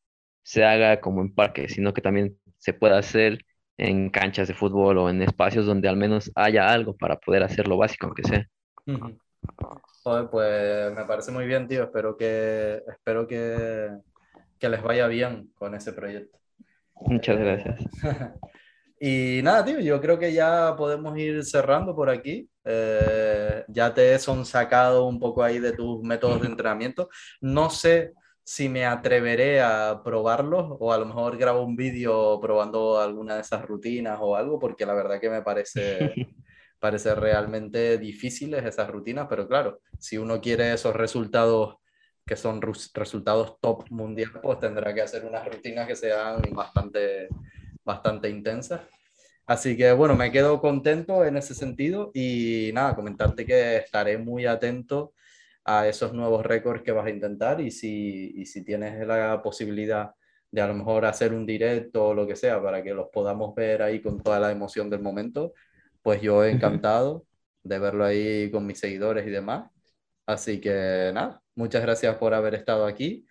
[0.43, 3.39] se haga como en parques, sino que también se pueda hacer
[3.77, 7.67] en canchas de fútbol o en espacios donde al menos haya algo para poder hacer
[7.67, 8.45] lo básico, aunque sea.
[10.03, 11.83] Joder, pues me parece muy bien, tío.
[11.83, 13.89] Espero que, espero que,
[14.59, 16.37] que les vaya bien con ese proyecto.
[16.95, 17.79] Muchas gracias.
[19.01, 22.49] Y nada, tío, yo creo que ya podemos ir cerrando por aquí.
[22.65, 27.09] Eh, ya te son sacado un poco ahí de tus métodos de entrenamiento.
[27.39, 28.11] No sé
[28.43, 33.41] si me atreveré a probarlo o a lo mejor grabo un vídeo probando alguna de
[33.41, 36.13] esas rutinas o algo, porque la verdad que me parece,
[36.79, 41.77] parece realmente difíciles esas rutinas, pero claro, si uno quiere esos resultados
[42.29, 47.27] que son resultados top mundial, pues tendrá que hacer unas rutinas que sean bastante,
[47.83, 48.81] bastante intensas.
[49.47, 54.45] Así que bueno, me quedo contento en ese sentido y nada, comentarte que estaré muy
[54.45, 55.13] atento
[55.65, 60.11] a esos nuevos récords que vas a intentar y si, y si tienes la posibilidad
[60.51, 63.55] de a lo mejor hacer un directo o lo que sea para que los podamos
[63.55, 65.53] ver ahí con toda la emoción del momento,
[66.03, 67.25] pues yo he encantado
[67.63, 69.71] de verlo ahí con mis seguidores y demás.
[70.27, 73.25] Así que nada, muchas gracias por haber estado aquí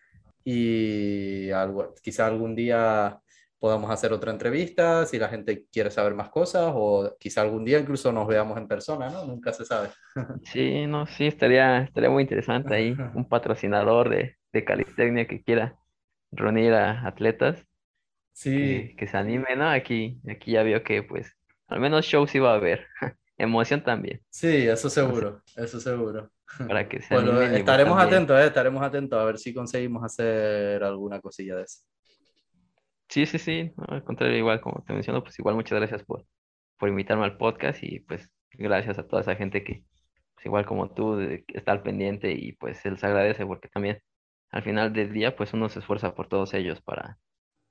[0.45, 3.19] y algo, quizá algún día
[3.59, 7.79] podamos hacer otra entrevista si la gente quiere saber más cosas o quizá algún día
[7.79, 9.25] incluso nos veamos en persona, ¿no?
[9.25, 9.89] Nunca se sabe.
[10.45, 15.79] Sí, no, sí, estaría, estaría muy interesante ahí un patrocinador de, de calistecnia que quiera
[16.31, 17.65] reunir a atletas.
[18.33, 18.95] Sí.
[18.97, 19.71] Que, se anime, ¿no?
[19.71, 21.35] Aquí, aquí ya vio que pues
[21.67, 22.87] al menos shows iba a haber.
[23.39, 24.21] Emoción también.
[24.31, 26.31] Sí, eso seguro, eso seguro.
[26.57, 28.47] Para que bueno, estaremos atentos, ¿eh?
[28.47, 31.81] estaremos atentos a ver si conseguimos hacer alguna cosilla de eso.
[33.09, 36.27] Sí, sí, sí, no, al contrario, igual como te menciono, pues igual muchas gracias por,
[36.79, 39.85] por invitarme al podcast y pues gracias a toda esa gente que,
[40.35, 44.01] pues igual como tú, de- al pendiente y pues se les agradece porque también
[44.51, 47.19] al final del día pues uno se esfuerza por todos ellos para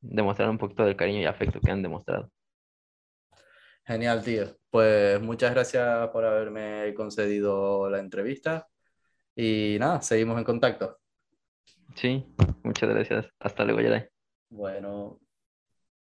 [0.01, 2.31] demostrar un poquito del cariño y afecto que han demostrado.
[3.87, 4.43] Genial, tío.
[4.69, 8.67] Pues muchas gracias por haberme concedido la entrevista
[9.33, 10.99] y nada, seguimos en contacto.
[11.95, 12.25] Sí,
[12.63, 13.27] muchas gracias.
[13.39, 14.09] Hasta luego, Yaray.
[14.49, 15.21] Bueno.